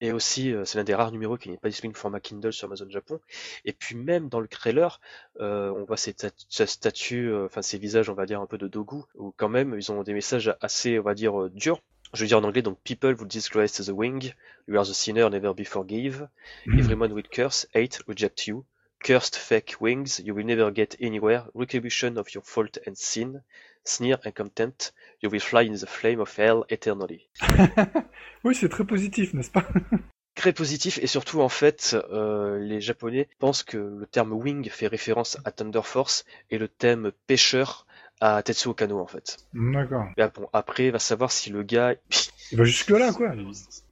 [0.00, 2.66] Et aussi, euh, c'est l'un des rares numéros qui n'est pas disponible format Kindle sur
[2.66, 3.20] Amazon Japon.
[3.64, 5.00] Et puis même dans le trailer,
[5.40, 6.14] euh, on voit ces
[6.48, 9.74] statues, euh, enfin ces visages, on va dire un peu de Dogu, où quand même
[9.74, 11.80] ils ont des messages assez, on va dire, durs.
[12.12, 14.32] Je veux dire en anglais, donc People will disgrace the wing,
[14.68, 16.28] you are the sinner never be forgive,
[16.66, 16.78] mm.
[16.78, 18.64] everyone will curse, hate, reject you,
[19.02, 21.44] Cursed fake wings, you will never get anywhere.
[21.54, 23.42] Retribution of your fault and sin.
[23.84, 24.92] Sneer and contempt,
[25.22, 27.28] you will fly in the flame of hell eternally.
[28.44, 29.66] oui, c'est très positif, n'est-ce pas?
[30.34, 34.86] Très positif et surtout en fait, euh, les Japonais pensent que le terme wing fait
[34.86, 37.86] référence à Thunder Force et le thème pêcheur
[38.20, 39.38] à Tetsuo Kano en fait.
[39.54, 40.08] D'accord.
[40.34, 41.94] Bon, après, va savoir si le gars
[42.52, 43.34] il va jusque là quoi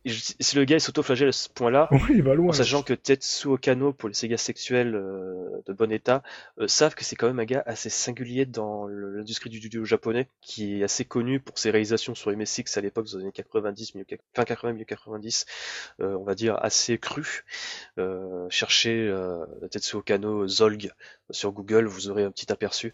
[0.06, 4.08] si le gars s'auto-flagelle à ce point-là, oui, loin, en sachant que Tetsuo Kano, pour
[4.08, 6.22] les Sega sexuels euh, de bon état,
[6.60, 10.28] euh, savent que c'est quand même un gars assez singulier dans l'industrie du studio japonais,
[10.42, 14.06] qui est assez connu pour ses réalisations sur MSX à l'époque, les années 90, milieu,
[14.34, 15.46] fin 80, milieu 90,
[16.00, 17.44] euh, on va dire assez cru.
[18.50, 19.10] cherchez
[19.70, 20.92] Tetsuo Kano Zolg
[21.30, 22.92] sur Google, vous aurez un petit aperçu.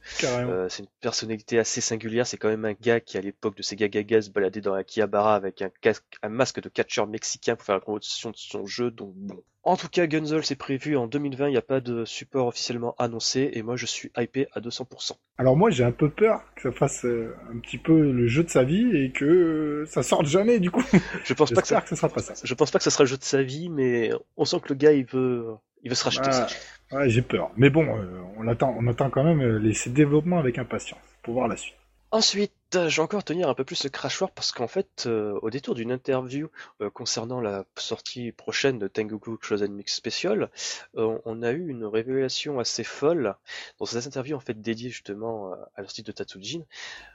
[0.68, 3.88] c'est une personnalité assez singulière, c'est quand même un gars qui à l'époque de Sega
[3.88, 7.64] Gaga se baladait dans la Kiabara avec un, casque, un masque de catcher mexicain pour
[7.64, 9.42] faire la promotion de son jeu, donc bon.
[9.62, 12.94] En tout cas, Gunzel c'est prévu en 2020, il n'y a pas de support officiellement
[12.98, 15.12] annoncé, et moi je suis hypé à 200%.
[15.36, 18.42] Alors moi j'ai un peu peur que ça fasse euh, un petit peu le jeu
[18.42, 20.82] de sa vie et que euh, ça sorte jamais du coup.
[21.24, 21.84] Je pense pas que ça...
[21.84, 22.32] sera pas ça.
[22.42, 24.70] Je pense pas que ça sera le jeu de sa vie, mais on sent que
[24.70, 25.46] le gars il veut,
[25.82, 26.30] il veut se racheter.
[26.92, 27.50] Ouais, j'ai peur.
[27.56, 31.34] Mais bon, euh, on attend, on attend quand même les, ces développements avec impatience pour
[31.34, 31.76] voir la suite.
[32.12, 35.50] Ensuite, je vais encore tenir un peu plus le crachoir parce qu'en fait, euh, au
[35.50, 36.48] détour d'une interview
[36.80, 40.50] euh, concernant la sortie prochaine de Tengoku Chosen Mix Special,
[40.96, 43.34] euh, on a eu une révélation assez folle
[43.78, 46.62] dans cette interview en fait dédiée justement à leur site de Tatsujin.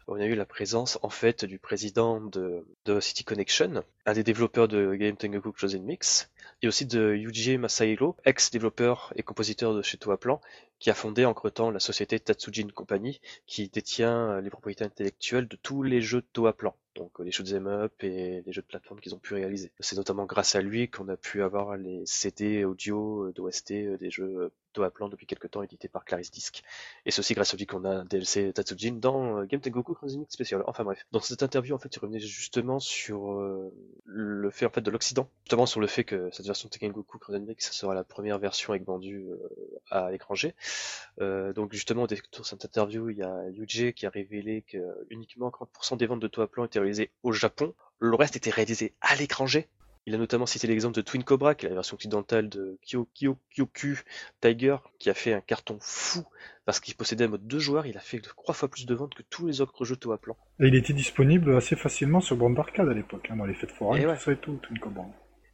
[0.07, 4.23] On a eu la présence en fait du président de, de City Connection, un des
[4.23, 6.29] développeurs de Game Tengoku Chosen Mix,
[6.61, 10.41] et aussi de Yuji Masahiro, ex-développeur et compositeur de chez Toaplan,
[10.79, 15.83] qui a fondé entre-temps la société Tatsujin Company, qui détient les propriétés intellectuelles de tous
[15.83, 19.19] les jeux de Toaplan donc les shoot'em up et les jeux de plateforme qu'ils ont
[19.19, 19.71] pu réaliser.
[19.79, 24.51] C'est notamment grâce à lui qu'on a pu avoir les CD audio d'OST des jeux
[24.89, 26.63] plan depuis quelques temps édités par Clarisse Disc.
[27.05, 30.25] Et ceci grâce à lui qu'on a un DLC Tatsujin dans euh, Game Tengoku Crimson
[30.29, 30.63] Special.
[30.67, 31.05] Enfin bref.
[31.11, 33.73] Dans cette interview, en fait, il revenait justement sur euh,
[34.05, 37.17] le fait en fait de l'Occident, justement sur le fait que cette version de Tengoku
[37.17, 40.55] Crimson Mix sera la première version avec vendue euh, à l'étranger.
[41.19, 44.77] donc justement, au détour de cette interview, il y a Yuji qui a révélé que
[45.09, 47.73] uniquement 40% des ventes de à plan étaient réalisées au Japon.
[47.99, 49.67] Le reste était réalisé à l'étranger.
[50.07, 53.09] Il a notamment cité l'exemple de Twin Cobra, qui est la version occidentale de Kyo,
[53.15, 53.99] Kyo, Kyoku
[54.39, 56.23] Tiger, qui a fait un carton fou
[56.65, 57.87] parce qu'il possédait un mode deux joueurs.
[57.87, 60.37] Il a fait trois fois plus de ventes que tous les autres jeux à plan.
[60.59, 63.71] Et il était disponible assez facilement sur bande d'arcade à l'époque, hein, dans les fêtes
[63.71, 65.05] foraines, et tout ça et tout, Twin Cobra.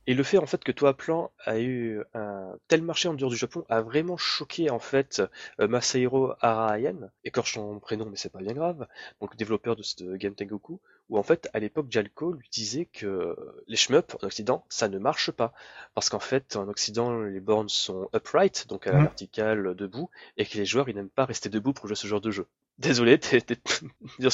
[0.08, 3.30] Et le fait en fait que Toa Plan a eu un tel marché en dehors
[3.30, 5.22] du Japon a vraiment choqué en fait
[5.60, 8.88] euh, Masahiro Araayan, écorche son prénom mais c'est pas bien grave,
[9.22, 10.82] donc développeur de ce Game Tengoku,
[11.12, 13.36] où en fait à l'époque Jalco lui disait que
[13.68, 15.54] les shmup en Occident ça ne marche pas
[15.94, 19.04] parce qu'en fait en Occident les bornes sont upright donc à la mmh.
[19.04, 22.22] verticale debout et que les joueurs ils n'aiment pas rester debout pour jouer ce genre
[22.22, 22.48] de jeu.
[22.78, 23.20] Désolé,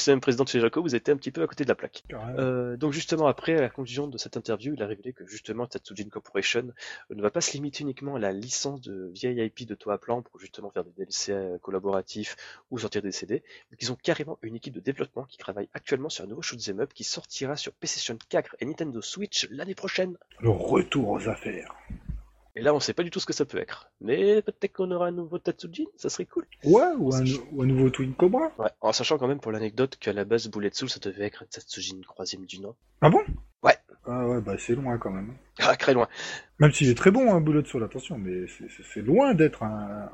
[0.06, 2.04] même président de chez Jaco, vous étiez un petit peu à côté de la plaque.
[2.38, 5.66] Euh, donc justement après, à la conclusion de cette interview, il a révélé que justement
[5.66, 6.72] Tatsujin Corporation
[7.10, 9.98] euh, ne va pas se limiter uniquement à la licence de vieille IP de Toa
[9.98, 12.36] Plan pour justement faire des DLC euh, collaboratifs
[12.70, 16.08] ou sortir des CD, mais qu'ils ont carrément une équipe de développement qui travaille actuellement
[16.08, 20.16] sur un nouveau shoot'em up qui sortira sur PlayStation 4 et Nintendo Switch l'année prochaine.
[20.40, 21.74] Le retour aux affaires.
[22.58, 23.88] Et là, on sait pas du tout ce que ça peut être.
[24.00, 26.44] Mais peut-être qu'on aura un nouveau Tatsujin, ça serait cool.
[26.64, 27.22] Ouais, ou un,
[27.66, 28.50] nouveau Twin Cobra.
[28.58, 31.44] Ouais, en sachant quand même pour l'anecdote qu'à la base, Bullet Soul, ça devait être
[31.44, 32.74] un Tatsujin troisième du nom.
[33.00, 33.20] Ah bon?
[33.62, 33.76] Ouais.
[34.06, 35.34] Ah ouais, bah c'est loin quand même.
[35.60, 36.08] Ah, très loin.
[36.58, 38.46] Même s'il est très bon, hein, Bullet Soul, attention, mais
[38.92, 40.10] c'est loin d'être un,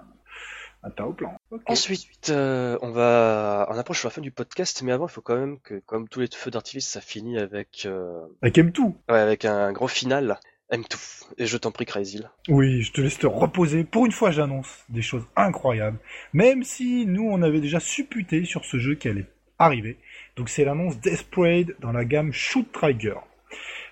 [0.82, 1.34] un au plan.
[1.66, 5.22] Ensuite, euh, on va, on approche sur la fin du podcast, mais avant, il faut
[5.22, 7.84] quand même que, comme tous les feux d'artifice, ça finit avec.
[7.86, 8.26] Euh...
[8.42, 10.38] Avec M2 Ouais, avec un grand final.
[10.70, 11.24] M2.
[11.38, 12.22] Et je t'en prie, Crazy.
[12.48, 13.84] Oui, je te laisse te reposer.
[13.84, 15.98] Pour une fois, j'annonce des choses incroyables.
[16.32, 19.26] Même si nous, on avait déjà supputé sur ce jeu qui allait
[19.58, 19.98] arriver.
[20.36, 23.16] Donc c'est l'annonce Death Parade dans la gamme Shoot Trigger.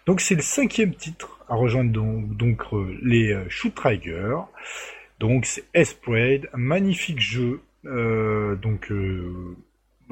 [0.07, 4.37] Donc c'est le cinquième titre à rejoindre donc, euh, les euh, Shoot Trigger.
[5.21, 7.61] Donc c'est Esprade, magnifique jeu.
[7.85, 9.57] Euh, donc euh,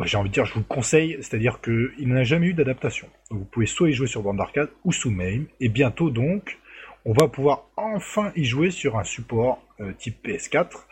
[0.00, 3.06] bah, j'ai envie de dire, je vous le conseille, c'est-à-dire qu'il n'a jamais eu d'adaptation.
[3.28, 6.58] vous pouvez soit y jouer sur bande d'arcade ou sous MAME, et bientôt donc,
[7.04, 10.86] on va pouvoir enfin y jouer sur un support euh, type PS4.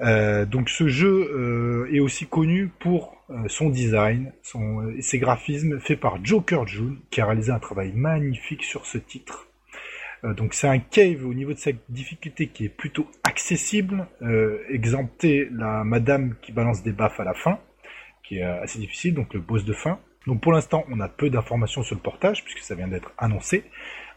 [0.00, 3.16] Euh, donc ce jeu euh, est aussi connu pour
[3.46, 8.64] son design son, ses graphismes faits par Joker June, qui a réalisé un travail magnifique
[8.64, 9.46] sur ce titre.
[10.24, 14.06] donc c'est un cave au niveau de sa difficulté qui est plutôt accessible,
[14.68, 17.58] exempté la madame qui balance des baffes à la fin
[18.22, 19.98] qui est assez difficile, donc le boss de fin.
[20.26, 23.64] Donc pour l'instant, on a peu d'informations sur le portage, puisque ça vient d'être annoncé.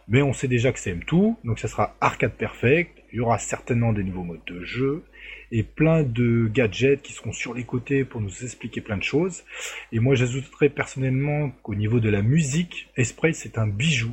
[0.07, 3.01] Mais on sait déjà que c'est M2, donc ça sera arcade perfect.
[3.11, 5.03] Il y aura certainement des nouveaux modes de jeu
[5.51, 9.43] et plein de gadgets qui seront sur les côtés pour nous expliquer plein de choses.
[9.91, 14.11] Et moi, j'ajouterais personnellement qu'au niveau de la musique, Esprit c'est un bijou.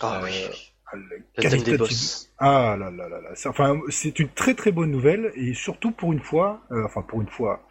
[0.00, 0.30] Ah oui.
[0.44, 0.48] Euh,
[2.38, 3.30] ah là là là là.
[3.46, 7.22] Enfin, c'est une très très bonne nouvelle et surtout pour une fois, euh, enfin pour
[7.22, 7.66] une fois,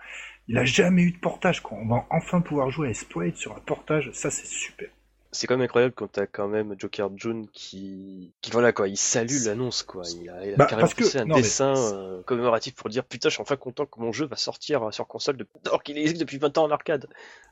[0.47, 1.61] il a jamais eu de portage.
[1.61, 4.89] Quand on va enfin pouvoir jouer à Esprit sur un portage, ça c'est super
[5.31, 8.97] c'est quand même incroyable quand t'as quand même Joker June qui, qui voilà quoi, il
[8.97, 10.03] salue l'annonce quoi.
[10.21, 13.35] Il a, il a bah, carrément fait un dessin euh, commémoratif pour dire putain, je
[13.35, 15.47] suis enfin content que mon jeu va sortir sur console de...
[15.65, 17.07] alors qu'il existe depuis 20 ans en arcade.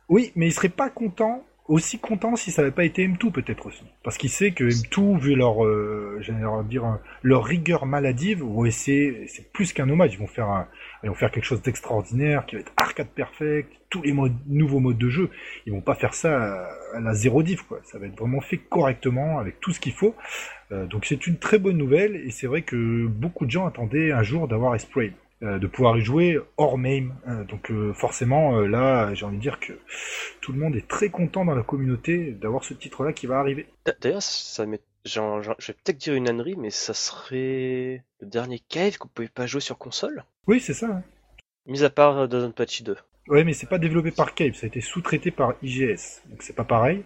[0.10, 3.68] Oui, mais il serait pas content aussi content si ça n'avait pas été M2 peut-être
[3.68, 3.84] aussi.
[4.04, 6.20] Parce qu'il sait que M2, vu leur, euh,
[6.68, 10.14] dire, leur rigueur maladive, c'est plus qu'un hommage.
[10.14, 10.66] Ils vont faire
[11.04, 14.14] ils vont faire quelque chose d'extraordinaire, qui va être arcade perfect, tous les
[14.48, 15.30] nouveaux modes de jeu.
[15.66, 17.80] Ils vont pas faire ça à, la zéro diff, quoi.
[17.84, 20.16] Ça va être vraiment fait correctement, avec tout ce qu'il faut.
[20.72, 24.12] Euh, donc c'est une très bonne nouvelle, et c'est vrai que beaucoup de gens attendaient
[24.12, 25.14] un jour d'avoir Esprit.
[25.42, 27.16] Euh, de pouvoir y jouer hors MAME.
[27.26, 29.72] Euh, donc euh, forcément, là, j'ai envie de dire que
[30.42, 33.66] tout le monde est très content dans la communauté d'avoir ce titre-là qui va arriver.
[34.02, 34.82] D'ailleurs, ça m'est...
[35.06, 39.30] je vais peut-être dire une ânerie, mais ça serait le dernier Cave que vous pouvez
[39.30, 40.26] pas jouer sur console?
[40.46, 40.88] Oui, c'est ça.
[40.88, 41.04] Hein.
[41.68, 42.98] Mis à part Dozen Patchy 2.
[43.30, 46.56] Ouais, mais c'est pas développé par Cave, ça a été sous-traité par IGS, donc c'est
[46.56, 47.04] pas pareil.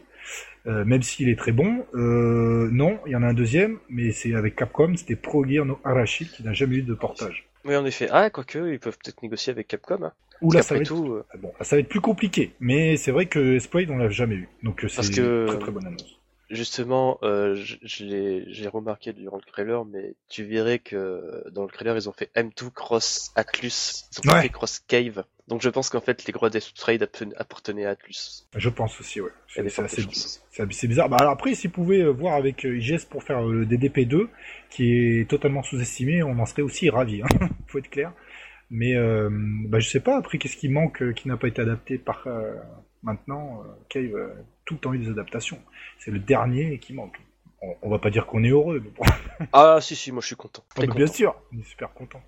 [0.66, 4.56] même s'il est très bon, non, il y en a un deuxième, mais c'est avec
[4.56, 7.46] Capcom, c'était Pro Gear no Arashi qui n'a jamais eu de portage.
[7.66, 8.08] Oui, en effet.
[8.12, 10.04] Ah, quoique, ils peuvent peut-être négocier avec Capcom.
[10.04, 10.14] Hein.
[10.42, 10.88] là, ça va, être...
[10.88, 12.54] Tout, euh, ah bon, ça va être plus compliqué.
[12.60, 14.50] Mais c'est vrai que Spade, on l'a jamais eu.
[14.64, 16.20] Donc euh, c'est une très très bonne annonce.
[16.50, 22.10] Justement, euh, j'ai remarqué durant le trailer, mais tu verrais que dans le trailer, ils
[22.10, 25.24] ont fait M2 Cross Atlus, ils ont fait Cross Cave.
[25.48, 28.46] Donc je pense qu'en fait, les gros Death Trade appartenaient à Atlus.
[28.56, 29.32] Je pense aussi, ouais.
[29.48, 31.10] C'est bizarre.
[31.10, 34.28] Bah, alors après, s'ils pouvaient euh, voir avec euh, IGS pour faire le DDP2,
[34.70, 37.22] qui est totalement sous-estimé, on en serait aussi ravis.
[37.24, 37.48] Hein.
[37.68, 38.14] Faut être clair.
[38.70, 41.62] Mais euh, bah, je sais pas, après, qu'est-ce qui manque, euh, qui n'a pas été
[41.62, 42.26] adapté par
[43.04, 44.14] maintenant Cave
[44.64, 45.60] tout le temps eu des adaptations.
[46.00, 47.20] C'est le dernier qui manque.
[47.82, 49.04] On, va pas dire qu'on est heureux, mais bon.
[49.54, 50.64] ah si si, moi je suis content.
[50.78, 52.22] Ah, bien sûr, on est super content.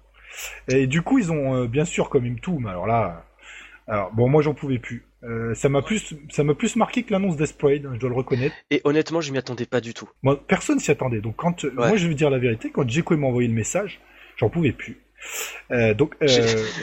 [0.67, 3.25] Et du coup, ils ont euh, bien sûr même tout, mais alors là,
[3.87, 5.05] alors bon, moi j'en pouvais plus.
[5.23, 8.55] Euh, ça m'a plus, ça m'a plus marqué que l'annonce d'Esprade, je dois le reconnaître.
[8.69, 10.07] Et honnêtement, je m'y attendais pas du tout.
[10.21, 11.21] Moi, personne s'y attendait.
[11.21, 14.01] Donc quand, moi, je vais dire la vérité, quand Jeko m'a envoyé le message,
[14.37, 14.99] j'en pouvais plus.
[15.71, 16.27] Euh, donc, euh...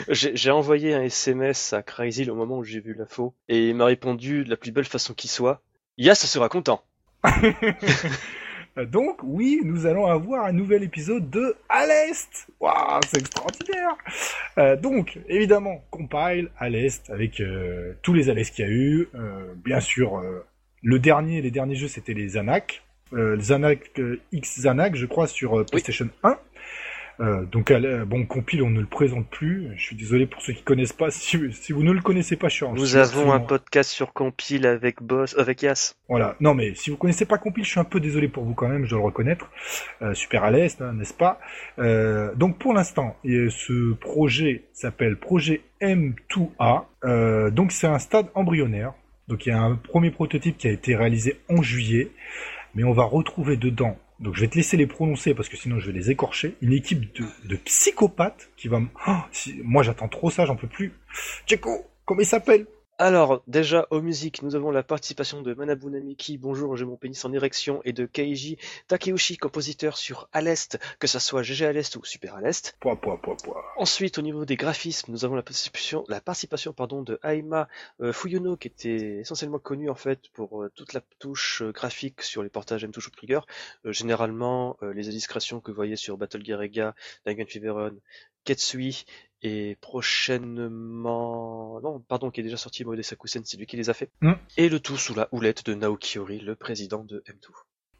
[0.09, 3.85] j'ai envoyé un SMS à Crazy au moment où j'ai vu l'info et il m'a
[3.85, 5.61] répondu de la plus belle façon qui soit.
[5.97, 6.83] Ya, ça sera content.
[8.75, 12.47] donc, oui, nous allons avoir un nouvel épisode de À l'Est.
[12.59, 13.95] Waouh, c'est extraordinaire.
[14.57, 18.71] Euh, donc, évidemment, compile à l'Est avec euh, tous les à l'Est qu'il y a
[18.71, 19.09] eu.
[19.13, 20.23] Euh, bien sûr,
[20.81, 22.83] le dernier, les derniers jeux, c'était les Zanak.
[23.11, 23.91] les Zanak
[24.31, 26.37] X Zanak, je crois, sur PlayStation 1.
[27.19, 29.69] Euh, donc euh, bon, compile, on ne le présente plus.
[29.75, 31.11] Je suis désolé pour ceux qui connaissent pas.
[31.11, 35.01] Si, vous ne le connaissez pas, je suis Nous avons un podcast sur compile avec
[35.01, 35.95] Boss, avec Yas.
[36.09, 36.35] Voilà.
[36.39, 38.67] Non, mais si vous connaissez pas compile, je suis un peu désolé pour vous quand
[38.67, 38.85] même.
[38.85, 39.49] Je dois le reconnaître.
[40.01, 41.39] Euh, super à l'est, hein, n'est-ce pas?
[42.35, 47.51] Donc pour l'instant, ce projet s'appelle projet M2A.
[47.51, 48.93] donc c'est un stade embryonnaire.
[49.27, 52.11] Donc il y a un premier prototype qui a été réalisé en juillet,
[52.75, 55.79] mais on va retrouver dedans donc je vais te laisser les prononcer parce que sinon
[55.79, 56.55] je vais les écorcher.
[56.61, 57.13] Une équipe
[57.45, 58.79] de, psychopathes qui va.
[59.05, 59.17] Oh,
[59.63, 60.93] moi j'attends trop ça, j'en peux plus.
[61.45, 62.65] Tcheko, comment il s'appelle?
[62.99, 67.25] Alors, déjà, aux musiques, nous avons la participation de Manabu Namiki, Bonjour, j'ai mon pénis
[67.25, 71.73] en érection, et de Keiji Takeuchi, compositeur sur À l'Est, que ça soit GG à
[71.73, 72.77] l'Est ou Super à l'Est.
[73.77, 77.67] Ensuite, au niveau des graphismes, nous avons la participation, la participation pardon, de Aima
[77.99, 82.21] euh, Fuyuno, qui était essentiellement connu en fait pour euh, toute la touche euh, graphique
[82.21, 83.39] sur les portages M-Touch ou Trigger.
[83.85, 87.95] généralement, les illustrations que vous voyez sur Battle Gear Ega, Dangan Feveron,
[88.43, 89.05] Ketsui
[89.41, 93.93] et prochainement, non, pardon, qui est déjà sorti Mode Sakusen, c'est lui qui les a
[93.93, 94.09] fait.
[94.21, 94.33] Mm.
[94.57, 97.49] Et le tout sous la houlette de Naoki Ori, le président de M2.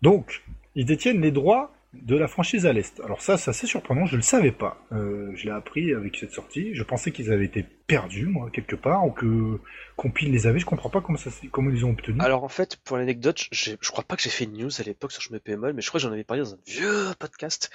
[0.01, 0.43] Donc,
[0.75, 2.99] ils détiennent les droits de la franchise à l'Est.
[3.01, 4.83] Alors ça, c'est assez surprenant, je le savais pas.
[4.91, 6.73] Euh, je l'ai appris avec cette sortie.
[6.73, 9.59] Je pensais qu'ils avaient été perdus, moi, quelque part, ou que
[9.95, 10.59] Compile les avait.
[10.59, 12.19] Je comprends pas comment, ça, comment ils ont obtenu.
[12.19, 15.11] Alors en fait, pour l'anecdote, je crois pas que j'ai fait une news à l'époque
[15.11, 17.69] sur Je me PML, mais je crois que j'en avais parlé dans un vieux podcast.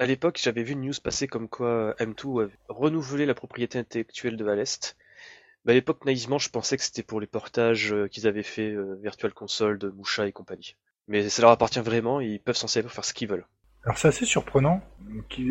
[0.00, 4.36] À l'époque, j'avais vu une news passer comme quoi M2 avait renouvelé la propriété intellectuelle
[4.36, 4.96] de Valest.
[5.68, 8.98] À l'époque, naïvement, je pensais que c'était pour les portages euh, qu'ils avaient fait euh,
[9.00, 10.76] Virtual Console de Musha et compagnie.
[11.06, 13.46] Mais ça leur appartient vraiment, ils peuvent s'en servir pour faire ce qu'ils veulent.
[13.84, 14.82] Alors c'est assez surprenant.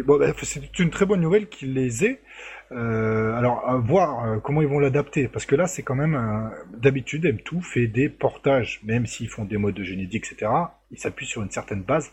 [0.06, 2.22] Bah, c'est une très bonne nouvelle qu'ils les aient.
[2.72, 6.52] Euh, alors à voir euh, comment ils vont l'adapter, parce que là c'est quand même
[6.76, 10.52] d'habitude M2 fait des portages, même s'ils font des modes de génétique, etc.
[10.92, 12.12] il s'appuie sur une certaine base.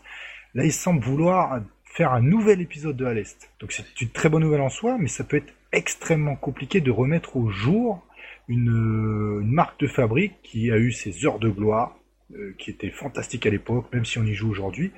[0.53, 1.61] Là, il semble vouloir
[1.93, 3.51] faire un nouvel épisode de À l'Est.
[3.59, 6.91] Donc c'est une très bonne nouvelle en soi, mais ça peut être extrêmement compliqué de
[6.91, 8.05] remettre au jour
[8.47, 11.97] une, euh, une marque de fabrique qui a eu ses heures de gloire,
[12.35, 14.91] euh, qui était fantastique à l'époque, même si on y joue aujourd'hui.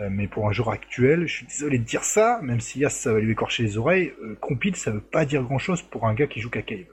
[0.00, 2.90] Euh, mais pour un joueur actuel, je suis désolé de dire ça, même si Yas
[2.90, 6.06] ça va lui écorcher les oreilles, euh, compile ça veut pas dire grand chose pour
[6.06, 6.86] un gars qui joue qu'à Cave.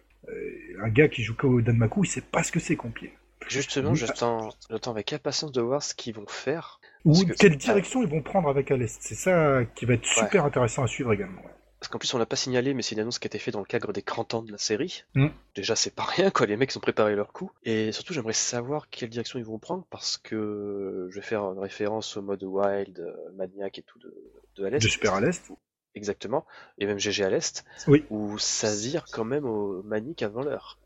[0.84, 3.10] un gars qui joue qu'au Danmaku, il sait pas ce que c'est compile.
[3.48, 4.52] Justement, j'attends
[4.86, 6.80] avec impatience de voir ce qu'ils vont faire.
[7.06, 9.02] Ou quelle direction ils vont prendre avec Alest.
[9.02, 11.42] C'est ça qui va être super intéressant à suivre également.
[11.80, 13.56] Parce qu'en plus, on l'a pas signalé, mais c'est une annonce qui a été faite
[13.56, 15.04] dans le cadre des 30 ans de la série.
[15.16, 15.30] Mm.
[15.56, 16.46] Déjà, c'est pas rien, quoi.
[16.46, 17.52] Les mecs ont préparé leur coup.
[17.64, 21.58] Et surtout, j'aimerais savoir quelle direction ils vont prendre, parce que je vais faire une
[21.58, 24.14] référence au mode Wild, euh, Maniac et tout de,
[24.58, 25.52] de De Super à l'Est.
[25.96, 26.46] Exactement.
[26.78, 27.66] Et même GG à l'Est.
[27.88, 28.06] Oui.
[28.12, 30.78] Où ça vire quand même au Manic avant l'heure.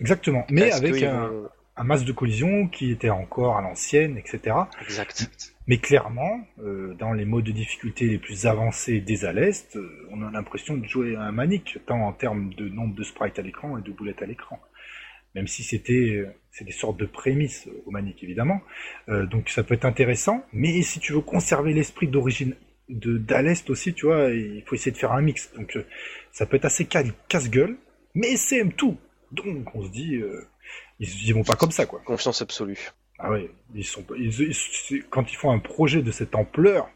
[0.00, 0.46] Exactement.
[0.50, 4.56] Mais avec un, un masque de collision qui était encore à l'ancienne, etc.
[4.82, 5.28] Exact.
[5.66, 10.22] Mais clairement, euh, dans les modes de difficulté les plus avancés des Alest, euh, on
[10.22, 13.42] a l'impression de jouer à un manique, tant en termes de nombre de sprites à
[13.42, 14.60] l'écran et de boulettes à l'écran.
[15.34, 18.60] Même si c'était euh, c'est des sortes de prémices au manique évidemment.
[19.08, 22.54] donc ça peut être intéressant, mais si tu veux conserver l'esprit d'origine
[22.88, 25.52] de d'Alest aussi, tu vois, il faut essayer de faire un mix.
[25.54, 25.76] Donc
[26.30, 27.76] ça peut être assez casse-gueule,
[28.14, 28.96] mais c'est tout.
[29.32, 30.22] Donc on se dit,
[31.00, 32.00] ils, ils vont pas comme ça quoi.
[32.04, 32.92] Confiance absolue.
[33.18, 34.04] Ah ouais, ils sont,
[35.10, 36.88] quand ils font un projet de cette ampleur,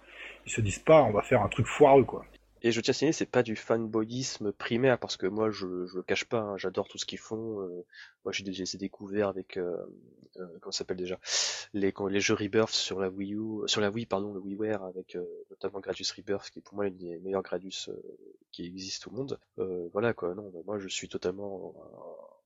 [0.46, 2.24] ils se disent pas on va faire un truc foireux quoi.
[2.62, 5.96] Et je tiens à signaler, c'est pas du fanboyisme primaire parce que moi je je
[5.96, 7.61] le cache pas, hein, j'adore tout ce qu'ils font.
[7.61, 7.86] Euh,
[8.24, 9.76] moi j'ai déjà découvert avec euh,
[10.38, 11.20] euh, comment ça s'appelle déjà
[11.72, 15.14] les les jeux Rebirth sur la Wii U, sur la Wii pardon le WiiWare avec
[15.14, 17.90] euh, notamment Gradius Rebirth qui est pour moi l'un des meilleurs Gradius
[18.51, 19.38] qui existent au monde.
[19.92, 21.74] voilà quoi, non, moi je suis totalement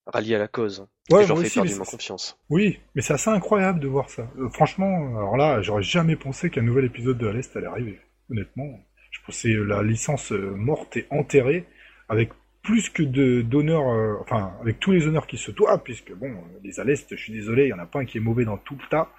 [0.07, 0.86] rallié à la cause.
[1.11, 2.38] Ouais, j'en fais aussi, confiance.
[2.50, 4.28] Oui, mais c'est assez incroyable de voir ça.
[4.38, 8.00] Euh, franchement, alors là, j'aurais jamais pensé qu'un nouvel épisode de l'Est allait arriver.
[8.30, 8.80] Honnêtement,
[9.11, 11.66] je pensais la licence euh, morte et enterrée
[12.09, 12.30] avec
[12.62, 16.32] plus que de d'honneurs, euh, enfin avec tous les honneurs qui se doivent, puisque bon,
[16.62, 18.59] les Alest, je suis désolé, il y en a pas un qui est mauvais dans
[18.59, 19.11] tout le tas,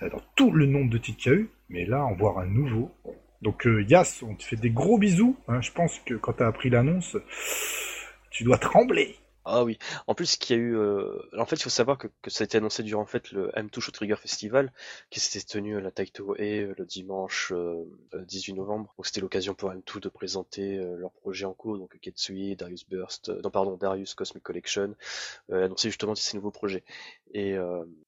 [0.00, 2.46] dans tout le nombre de titres qu'il y a eu, mais là, en voir un
[2.46, 2.92] nouveau.
[3.42, 5.36] Donc Yas, on te fait des gros bisous.
[5.48, 7.16] Hein, je pense que quand tu as appris l'annonce,
[8.30, 9.16] tu dois trembler.
[9.48, 9.78] Ah oui.
[10.08, 12.46] En plus, qu'il y a eu, euh, en fait, il faut savoir que, ça a
[12.46, 14.72] été annoncé durant en fait le M2 Show Trigger Festival,
[15.08, 17.52] qui s'était tenu à la Taito E le dimanche
[18.12, 18.92] 18 euh, novembre.
[18.98, 22.88] Donc c'était l'occasion pour M2 de présenter euh, leur projet en cours, donc Ketsui, Darius
[22.88, 24.96] Burst, non pardon, Darius Cosmic Collection,
[25.52, 26.82] annoncer justement ces nouveaux projets.
[27.32, 27.54] Et,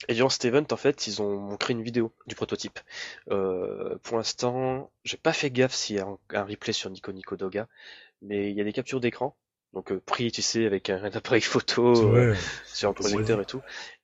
[0.08, 2.80] et durant cet event, en fait, ils ont créé une vidéo du prototype.
[3.26, 7.36] pour l'instant, j'ai pas fait gaffe s'il y a un, un replay sur Nico Nico
[7.36, 7.68] Doga,
[8.22, 9.36] mais il y a des captures d'écran
[9.72, 12.34] donc euh, pris, tu sais, avec un, appareil photo euh,
[12.66, 13.60] sur un projecteur et tout.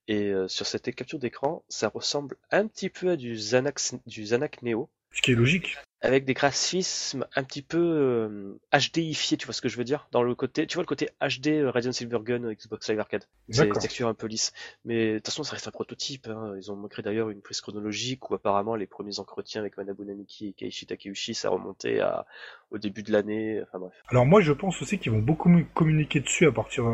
[0.06, 4.22] Et euh, sur cette capture d'écran, ça ressemble un petit peu à du Xanax, du
[4.22, 4.90] Xanax Neo.
[5.12, 9.62] Ce qui est logique avec des graphismes un petit peu euh, HDifiés, tu vois ce
[9.62, 10.06] que je veux dire?
[10.12, 13.24] Dans le côté, tu vois le côté HD euh, Radiant Silvergun euh, Xbox Live Arcade.
[13.48, 14.52] C'est texture un peu lisse.
[14.84, 16.28] Mais de toute façon, ça reste un prototype.
[16.28, 16.54] Hein.
[16.58, 20.48] Ils ont montré d'ailleurs une prise chronologique où apparemment les premiers entretiens avec Manabu Namiki
[20.48, 22.26] et Keiichi Takeuchi, ça remontait à,
[22.70, 23.62] au début de l'année.
[23.62, 23.94] Enfin bref.
[24.08, 26.84] Alors moi, je pense aussi qu'ils vont beaucoup communiquer dessus à partir,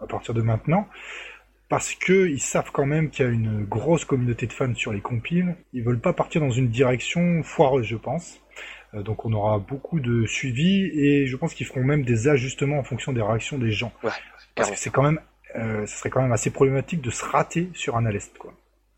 [0.00, 0.86] à partir de maintenant
[1.70, 4.92] parce que ils savent quand même qu'il y a une grosse communauté de fans sur
[4.92, 5.54] les compiles.
[5.72, 8.40] Ils veulent pas partir dans une direction foireuse, je pense.
[8.92, 12.80] Euh, donc on aura beaucoup de suivi et je pense qu'ils feront même des ajustements
[12.80, 13.92] en fonction des réactions des gens.
[14.02, 14.10] Ouais,
[14.56, 15.20] parce que c'est quand même,
[15.54, 18.52] euh, ce serait quand même assez problématique de se rater sur un Alest, quoi.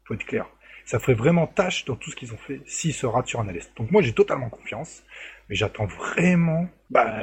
[0.04, 0.46] Faut être clair.
[0.86, 3.48] Ça ferait vraiment tâche dans tout ce qu'ils ont fait s'ils se ratent sur un
[3.48, 3.70] Alest.
[3.76, 5.04] Donc moi j'ai totalement confiance,
[5.52, 7.14] mais j'attends vraiment bah,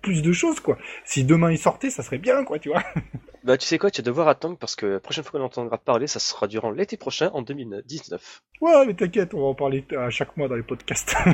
[0.00, 0.78] plus de choses, quoi.
[1.04, 2.82] Si demain il sortait, ça serait bien, quoi, tu vois.
[3.44, 5.76] Bah, tu sais quoi, tu vas devoir attendre parce que la prochaine fois qu'on entendra
[5.76, 8.42] parler, ça sera durant l'été prochain, en 2019.
[8.62, 11.14] Ouais, mais t'inquiète, on va en parler à chaque mois dans les podcasts.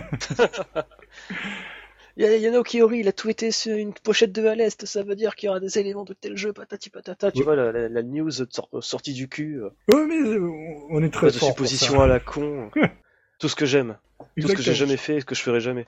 [2.16, 5.14] Il y a Kiori, il a tweeté sur une pochette de à l'Est, ça veut
[5.14, 8.32] dire qu'il y aura des éléments de tel jeu, patati patata, tu vois, la, news
[8.80, 9.62] sortie du cul.
[9.94, 10.50] Ouais, mais euh,
[10.90, 11.50] on est très de fort.
[11.50, 12.72] supposition à la con.
[13.38, 13.96] Tout ce que j'aime.
[14.40, 15.86] Tout ce que j'ai jamais fait et ce que je ferai jamais.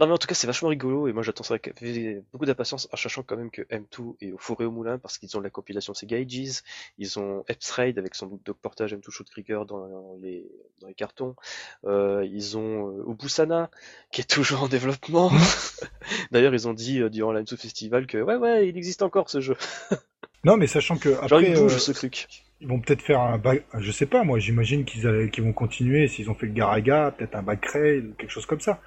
[0.00, 1.74] Non mais en tout cas c'est vachement rigolo et moi j'attends ça avec
[2.32, 5.18] beaucoup d'impatience en sachant quand même que M2 est au four et au moulin parce
[5.18, 6.62] qu'ils ont la compilation Sega Ages,
[6.98, 10.46] ils ont Raid avec son de portage M2 Shoot Trigger dans les,
[10.80, 11.36] dans les cartons,
[11.84, 13.70] euh, ils ont euh, Ubusana
[14.12, 15.30] qui est toujours en développement.
[16.30, 19.40] D'ailleurs ils ont dit euh, durant l'M2 Festival que ouais ouais il existe encore ce
[19.40, 19.56] jeu.
[20.44, 23.38] non mais sachant que après, Genre il bouge ce truc ils vont peut-être faire un
[23.38, 27.14] back, je sais pas, moi, j'imagine qu'ils qu'ils vont continuer s'ils ont fait le Garaga,
[27.16, 28.80] peut-être un back ou quelque chose comme ça.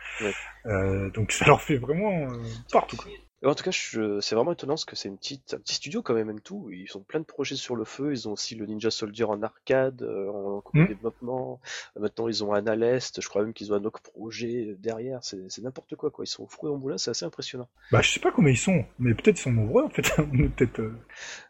[0.66, 2.98] Euh, donc ça leur fait vraiment euh, partout.
[3.46, 4.20] En tout cas, je...
[4.20, 6.70] c'est vraiment étonnant parce que c'est une petite, un petit studio quand même, même tout.
[6.72, 8.12] Ils ont plein de projets sur le feu.
[8.12, 10.88] Ils ont aussi le Ninja Soldier en arcade, euh, en Mm.
[10.88, 11.62] développement.
[11.96, 13.22] Euh, Maintenant, ils ont un à l'Est.
[13.22, 15.20] Je crois même qu'ils ont un autre projet derrière.
[15.24, 16.26] C'est n'importe quoi, quoi.
[16.26, 17.70] Ils sont fruits en moulin, c'est assez impressionnant.
[17.94, 20.04] Bah, je sais pas combien ils sont, mais peut-être ils sont nombreux en fait.
[20.58, 20.80] Peut-être.
[20.82, 20.94] euh,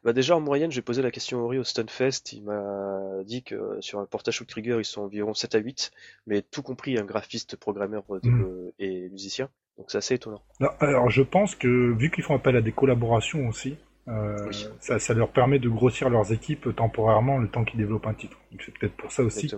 [0.03, 2.33] Bah déjà, en moyenne, j'ai posé la question à Ori au Stunfest.
[2.33, 5.59] Il m'a dit que euh, sur un portage ou trigger, ils sont environ 7 à
[5.59, 5.91] 8.
[6.27, 8.41] Mais tout compris, un graphiste, programmeur euh, Mm.
[8.43, 9.49] euh, et musicien.
[9.79, 10.41] Donc c'est assez étonnant.
[10.59, 13.77] Non, alors je pense que vu qu'ils font appel à des collaborations aussi,
[14.07, 14.67] euh, Oui.
[14.81, 18.37] ça, ça leur permet de grossir leurs équipes temporairement le temps qu'ils développent un titre.
[18.51, 19.51] Donc c'est peut-être pour ça aussi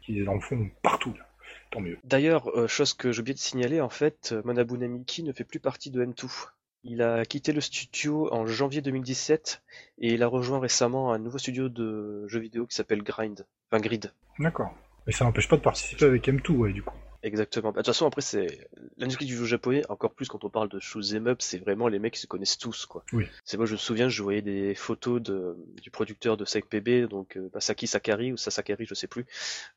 [0.00, 1.12] qu'ils en font partout.
[1.16, 1.26] Là.
[1.70, 1.98] Tant mieux.
[2.04, 5.44] D'ailleurs, euh, chose que j'ai oublié de signaler, en fait, euh, Manabu Namiki ne fait
[5.44, 6.26] plus partie de M2.
[6.84, 9.62] Il a quitté le studio en janvier 2017
[9.98, 13.46] et il a rejoint récemment un nouveau studio de jeux vidéo qui s'appelle Grind.
[13.70, 14.12] Enfin Grid.
[14.38, 14.74] D'accord.
[15.06, 16.96] Mais ça n'empêche pas de participer avec M2, ouais, du coup.
[17.22, 17.68] Exactement.
[17.70, 18.68] Bah, De toute façon, après, c'est
[18.98, 21.98] l'industrie du jeu japonais, encore plus quand on parle de shoot'em up, c'est vraiment les
[21.98, 23.04] mecs qui se connaissent tous, quoi.
[23.12, 23.26] Oui.
[23.44, 27.36] C'est moi, je me souviens, je voyais des photos de, du producteur de 5PB, donc
[27.36, 29.24] euh, Masaki Sakari ou Sasakari, je sais plus,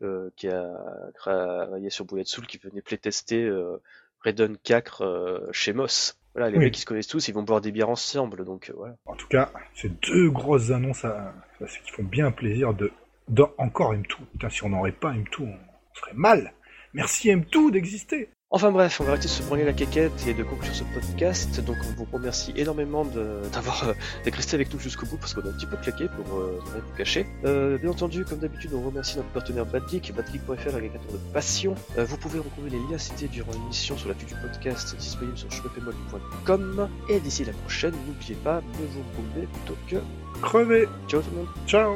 [0.01, 0.65] euh, qui a
[1.13, 3.77] travaillé sur Bullet Soul, qui venait playtester euh,
[4.22, 6.17] Raiden 4 euh, chez Moss.
[6.34, 6.65] Voilà, les Oui.
[6.65, 8.95] mecs qui se connaissent tous, ils vont boire des bières ensemble, donc voilà.
[9.05, 11.34] En tout cas, c'est deux grosses annonces à...
[11.59, 12.91] qui font bien plaisir de,
[13.30, 14.15] de encore M2.
[14.34, 15.57] Putain, si on n'aurait pas M2, on
[15.93, 16.53] serait mal.
[16.95, 18.30] Merci M2 d'exister.
[18.51, 21.59] Enfin bref, on va arrêter de se branler la quéquette et de conclure ce podcast.
[21.65, 23.03] Donc on vous remercie énormément
[23.51, 23.93] d'avoir euh,
[24.23, 26.72] resté avec nous jusqu'au bout parce qu'on a un petit peu claqué pour euh, ne
[26.72, 27.26] rien vous cacher.
[27.43, 31.76] Euh, bien entendu, comme d'habitude, on remercie notre partenaire Badgeek, badgeek.fr, l'agrégateur de passion.
[31.97, 35.38] Euh, vous pouvez retrouver les liens cités durant l'émission sur la fiche du podcast disponible
[35.38, 36.89] sur chevepémol.com.
[37.09, 39.97] Et d'ici la prochaine, n'oubliez pas de vous bomber plutôt que
[40.41, 40.88] Crevez.
[41.09, 41.47] ciao tout le monde.
[41.67, 41.95] Ciao.